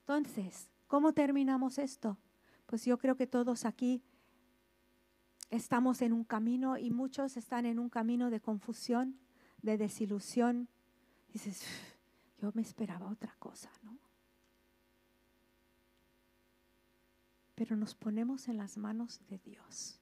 Entonces, 0.00 0.68
¿cómo 0.86 1.14
terminamos 1.14 1.78
esto? 1.78 2.18
Pues 2.66 2.84
yo 2.84 2.98
creo 2.98 3.16
que 3.16 3.26
todos 3.26 3.64
aquí 3.64 4.02
estamos 5.50 6.02
en 6.02 6.12
un 6.12 6.24
camino 6.24 6.76
y 6.76 6.90
muchos 6.90 7.36
están 7.36 7.64
en 7.64 7.78
un 7.78 7.88
camino 7.88 8.30
de 8.30 8.40
confusión, 8.40 9.18
de 9.62 9.78
desilusión. 9.78 10.68
Dices, 11.32 11.64
yo 12.38 12.50
me 12.54 12.62
esperaba 12.62 13.08
otra 13.10 13.34
cosa, 13.38 13.70
¿no? 13.82 13.98
Pero 17.54 17.76
nos 17.76 17.94
ponemos 17.94 18.48
en 18.48 18.56
las 18.56 18.76
manos 18.76 19.20
de 19.28 19.38
Dios, 19.38 20.00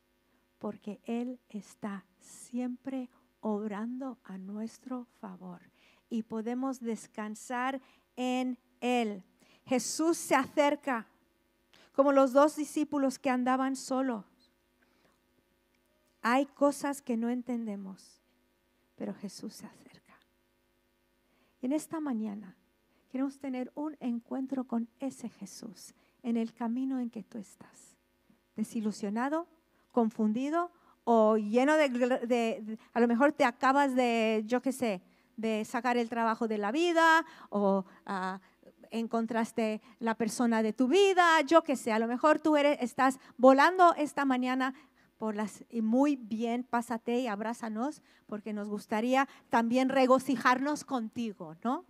porque 0.62 1.01
Él 1.07 1.40
está 1.48 2.05
siempre 2.20 3.11
obrando 3.40 4.20
a 4.22 4.38
nuestro 4.38 5.09
favor 5.20 5.61
y 6.09 6.22
podemos 6.22 6.79
descansar 6.79 7.81
en 8.14 8.57
Él. 8.81 9.25
Jesús 9.66 10.16
se 10.16 10.37
acerca, 10.37 11.09
como 11.90 12.12
los 12.12 12.33
dos 12.33 12.55
discípulos 12.55 13.18
que 13.18 13.29
andaban 13.29 13.75
solos 13.75 14.25
hay 16.22 16.46
cosas 16.46 17.03
que 17.03 17.16
no 17.16 17.29
entendemos, 17.29 18.22
pero 18.94 19.12
Jesús 19.12 19.55
se 19.55 19.66
acerca. 19.66 20.16
En 21.61 21.72
esta 21.72 21.98
mañana 21.98 22.57
queremos 23.11 23.40
tener 23.40 23.72
un 23.75 23.96
encuentro 23.98 24.62
con 24.62 24.88
ese 25.01 25.29
Jesús 25.29 25.92
en 26.22 26.37
el 26.37 26.55
camino 26.55 27.01
en 27.01 27.11
que 27.11 27.25
tú 27.25 27.38
estás. 27.38 27.96
Desilusionado, 28.55 29.48
confundido 29.93 30.71
o 31.05 31.37
lleno 31.37 31.77
de, 31.77 32.79
a 32.93 33.01
lo 33.01 33.09
mejor 33.09 33.33
te 33.33 33.45
acabas 33.45 33.95
de, 33.95 34.43
yo 34.47 34.61
qué 34.63 34.73
sé, 34.73 35.03
de 35.37 35.65
sacar 35.65 35.97
el 35.97 36.09
trabajo 36.09 36.49
de 36.49 36.59
la 36.59 36.73
vida 36.73 37.25
o 37.51 37.85
ah, 38.07 38.41
encontraste 38.91 39.81
la 39.99 40.15
persona 40.15 40.63
de 40.63 40.73
tu 40.73 40.89
vida, 40.89 41.41
yo 41.43 41.63
qué 41.63 41.77
sé, 41.77 41.93
a 41.93 41.99
lo 41.99 42.07
mejor 42.07 42.41
tú 42.41 42.57
eres, 42.57 42.79
estás 42.81 43.19
volando 43.37 43.95
esta 43.95 44.25
mañana 44.25 44.75
y 45.71 45.83
muy 45.83 46.17
bien, 46.17 46.65
pásate 46.65 47.21
y 47.21 47.29
abrázanos, 47.29 48.03
porque 48.27 48.53
nos 48.53 48.69
gustaría 48.69 49.29
también 49.51 49.89
regocijarnos 49.89 50.85
contigo, 50.85 51.55
¿no? 51.63 51.85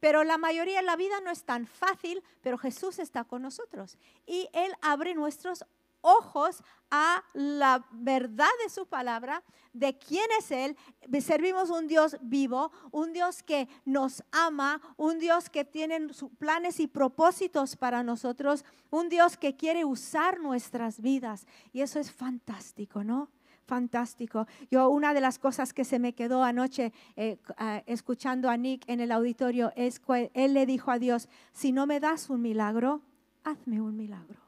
Pero 0.00 0.22
la 0.22 0.36
mayoría 0.36 0.80
de 0.80 0.86
la 0.86 0.96
vida 0.96 1.18
no 1.24 1.30
es 1.30 1.44
tan 1.44 1.66
fácil, 1.66 2.22
pero 2.42 2.58
Jesús 2.58 2.98
está 2.98 3.24
con 3.24 3.40
nosotros 3.40 3.96
y 4.26 4.48
Él 4.52 4.70
abre 4.82 5.14
nuestros 5.14 5.64
ojos 6.04 6.62
a 6.90 7.24
la 7.32 7.84
verdad 7.90 8.46
de 8.62 8.70
su 8.70 8.86
palabra, 8.86 9.42
de 9.72 9.98
quién 9.98 10.26
es 10.38 10.50
Él. 10.50 10.76
Servimos 11.20 11.70
un 11.70 11.88
Dios 11.88 12.16
vivo, 12.20 12.70
un 12.92 13.12
Dios 13.12 13.42
que 13.42 13.68
nos 13.84 14.22
ama, 14.30 14.80
un 14.96 15.18
Dios 15.18 15.50
que 15.50 15.64
tiene 15.64 16.08
planes 16.38 16.78
y 16.78 16.86
propósitos 16.86 17.74
para 17.76 18.02
nosotros, 18.02 18.64
un 18.90 19.08
Dios 19.08 19.36
que 19.36 19.56
quiere 19.56 19.84
usar 19.84 20.38
nuestras 20.38 21.00
vidas. 21.00 21.46
Y 21.72 21.80
eso 21.80 21.98
es 21.98 22.12
fantástico, 22.12 23.02
¿no? 23.02 23.30
Fantástico. 23.66 24.46
Yo 24.70 24.90
una 24.90 25.14
de 25.14 25.22
las 25.22 25.38
cosas 25.38 25.72
que 25.72 25.84
se 25.84 25.98
me 25.98 26.14
quedó 26.14 26.44
anoche 26.44 26.92
eh, 27.16 27.38
escuchando 27.86 28.50
a 28.50 28.58
Nick 28.58 28.84
en 28.88 29.00
el 29.00 29.10
auditorio 29.10 29.72
es 29.74 29.98
que 29.98 30.30
él 30.34 30.52
le 30.52 30.66
dijo 30.66 30.90
a 30.90 30.98
Dios, 30.98 31.28
si 31.52 31.72
no 31.72 31.86
me 31.86 31.98
das 31.98 32.28
un 32.28 32.42
milagro, 32.42 33.00
hazme 33.42 33.80
un 33.80 33.96
milagro. 33.96 34.43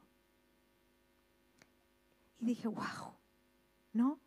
Y 2.38 2.46
dije, 2.46 2.68
wow, 2.68 3.14
¿no? 3.92 4.20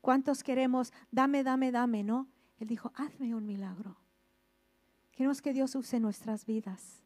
¿Cuántos 0.00 0.42
queremos, 0.42 0.92
dame, 1.10 1.42
dame, 1.42 1.72
dame, 1.72 2.02
¿no? 2.02 2.28
Él 2.58 2.68
dijo, 2.68 2.92
hazme 2.94 3.34
un 3.34 3.46
milagro. 3.46 3.96
Queremos 5.12 5.42
que 5.42 5.52
Dios 5.52 5.74
use 5.74 5.98
nuestras 6.00 6.46
vidas. 6.46 7.02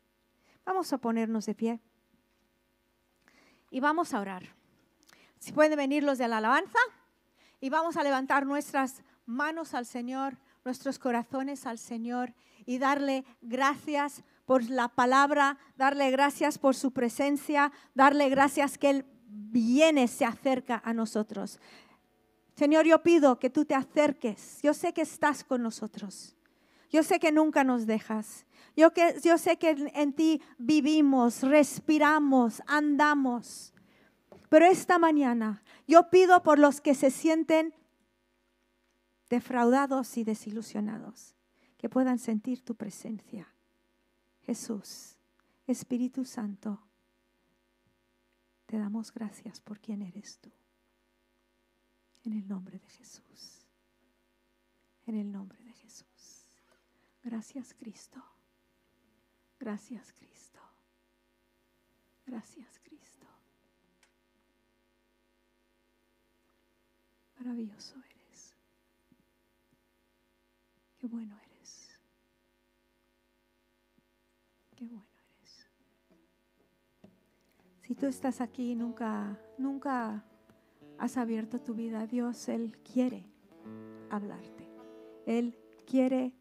Vamos 0.64 0.92
a 0.92 0.98
ponernos 0.98 1.46
de 1.46 1.54
pie 1.54 1.80
y 3.70 3.80
vamos 3.80 4.14
a 4.14 4.20
orar. 4.20 4.54
Si 5.38 5.52
pueden 5.52 5.76
venir 5.76 6.02
los 6.02 6.18
de 6.18 6.28
la 6.28 6.38
alabanza 6.38 6.78
y 7.60 7.70
vamos 7.70 7.96
a 7.96 8.02
levantar 8.02 8.46
nuestras 8.46 9.02
manos 9.26 9.74
al 9.74 9.86
Señor, 9.86 10.36
nuestros 10.64 10.98
corazones 10.98 11.66
al 11.66 11.78
Señor 11.78 12.34
y 12.66 12.78
darle 12.78 13.24
gracias 13.40 14.22
por 14.44 14.68
la 14.68 14.88
palabra, 14.88 15.58
darle 15.76 16.10
gracias 16.10 16.58
por 16.58 16.74
su 16.74 16.92
presencia, 16.92 17.72
darle 17.94 18.28
gracias 18.28 18.76
que 18.76 18.90
Él 18.90 19.04
viene, 19.30 20.08
se 20.08 20.24
acerca 20.24 20.82
a 20.84 20.92
nosotros. 20.92 21.60
Señor, 22.56 22.86
yo 22.86 23.02
pido 23.02 23.38
que 23.38 23.50
tú 23.50 23.64
te 23.64 23.74
acerques. 23.74 24.60
Yo 24.62 24.74
sé 24.74 24.92
que 24.92 25.02
estás 25.02 25.44
con 25.44 25.62
nosotros. 25.62 26.36
Yo 26.90 27.02
sé 27.02 27.18
que 27.20 27.32
nunca 27.32 27.64
nos 27.64 27.86
dejas. 27.86 28.44
Yo, 28.76 28.92
que, 28.92 29.16
yo 29.22 29.38
sé 29.38 29.56
que 29.56 29.70
en, 29.70 29.90
en 29.94 30.12
ti 30.12 30.42
vivimos, 30.58 31.42
respiramos, 31.42 32.62
andamos. 32.66 33.72
Pero 34.48 34.66
esta 34.66 34.98
mañana 34.98 35.62
yo 35.86 36.10
pido 36.10 36.42
por 36.42 36.58
los 36.58 36.80
que 36.80 36.94
se 36.94 37.10
sienten 37.10 37.74
defraudados 39.28 40.16
y 40.18 40.24
desilusionados, 40.24 41.36
que 41.78 41.88
puedan 41.88 42.18
sentir 42.18 42.64
tu 42.64 42.74
presencia. 42.74 43.46
Jesús, 44.42 45.16
Espíritu 45.66 46.24
Santo 46.24 46.89
te 48.70 48.78
damos 48.78 49.12
gracias 49.12 49.58
por 49.58 49.80
quien 49.80 50.00
eres 50.00 50.38
tú. 50.38 50.52
En 52.22 52.34
el 52.34 52.46
nombre 52.46 52.78
de 52.78 52.88
Jesús. 52.88 53.66
En 55.06 55.16
el 55.16 55.32
nombre 55.32 55.60
de 55.64 55.72
Jesús. 55.72 56.46
Gracias 57.24 57.74
Cristo. 57.74 58.22
Gracias 59.58 60.12
Cristo. 60.12 60.60
Gracias 62.24 62.78
Cristo. 62.78 63.26
Maravilloso 67.38 67.96
eres. 68.04 68.54
Qué 70.96 71.08
bueno 71.08 71.36
eres. 71.40 71.98
Qué 74.76 74.86
bueno. 74.86 75.19
Si 77.90 77.96
tú 77.96 78.06
estás 78.06 78.40
aquí 78.40 78.70
y 78.70 78.74
nunca, 78.76 79.36
nunca 79.58 80.22
has 80.96 81.16
abierto 81.16 81.58
tu 81.58 81.74
vida 81.74 82.02
a 82.02 82.06
Dios, 82.06 82.48
Él 82.48 82.78
quiere 82.84 83.26
hablarte. 84.10 84.68
Él 85.26 85.58
quiere 85.88 86.32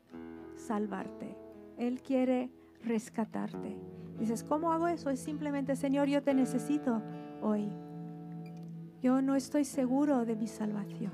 salvarte. 0.56 1.36
Él 1.76 2.04
quiere 2.04 2.52
rescatarte. 2.84 3.76
Dices, 4.20 4.44
¿cómo 4.44 4.72
hago 4.72 4.88
eso? 4.88 5.10
Es 5.10 5.22
simplemente, 5.22 5.76
Señor, 5.76 6.08
yo 6.08 6.22
te 6.22 6.36
necesito 6.36 7.02
hoy. 7.42 7.68
Yo 9.02 9.20
no 9.24 9.34
estoy 9.34 9.66
seguro 9.66 10.26
de 10.26 10.36
mi 10.36 10.46
salvación. 10.46 11.14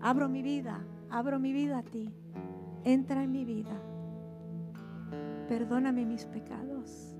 Abro 0.00 0.30
mi 0.30 0.40
vida, 0.40 0.82
abro 1.10 1.38
mi 1.38 1.52
vida 1.52 1.76
a 1.76 1.82
ti. 1.82 2.08
Entra 2.84 3.22
en 3.22 3.32
mi 3.32 3.44
vida. 3.44 3.78
Perdóname 5.46 6.06
mis 6.06 6.24
pecados. 6.24 7.18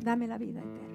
Dame 0.00 0.26
la 0.26 0.38
vida 0.38 0.60
eterna. 0.60 0.93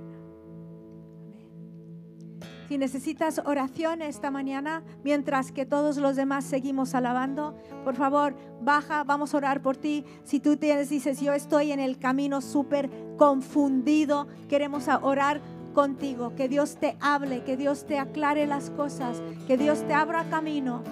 Si 2.69 2.77
necesitas 2.77 3.41
oración 3.45 4.03
esta 4.03 4.29
mañana, 4.29 4.83
mientras 5.03 5.51
que 5.51 5.65
todos 5.65 5.97
los 5.97 6.15
demás 6.15 6.45
seguimos 6.45 6.93
alabando, 6.93 7.57
por 7.83 7.95
favor, 7.95 8.35
baja, 8.61 9.03
vamos 9.03 9.33
a 9.33 9.37
orar 9.37 9.63
por 9.63 9.75
ti. 9.75 10.05
Si 10.23 10.39
tú 10.39 10.55
tienes, 10.55 10.87
dices, 10.87 11.19
yo 11.19 11.33
estoy 11.33 11.71
en 11.71 11.79
el 11.79 11.97
camino 11.97 12.41
súper 12.41 12.91
confundido, 13.17 14.27
queremos 14.47 14.87
orar 14.87 15.41
contigo, 15.73 16.35
que 16.35 16.47
Dios 16.47 16.77
te 16.77 16.95
hable, 16.99 17.43
que 17.43 17.57
Dios 17.57 17.87
te 17.87 17.97
aclare 17.97 18.45
las 18.45 18.69
cosas, 18.69 19.19
que 19.47 19.57
Dios 19.57 19.81
te 19.87 19.95
abra 19.95 20.29
camino. 20.29 20.83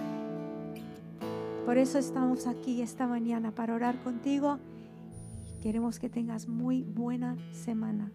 Por 1.64 1.78
eso 1.78 2.00
estamos 2.00 2.48
aquí 2.48 2.82
esta 2.82 3.06
mañana 3.06 3.52
para 3.52 3.76
orar 3.76 4.02
contigo. 4.02 4.58
Queremos 5.62 6.00
que 6.00 6.10
tengas 6.10 6.48
muy 6.48 6.82
buena 6.82 7.38
semana. 7.52 8.12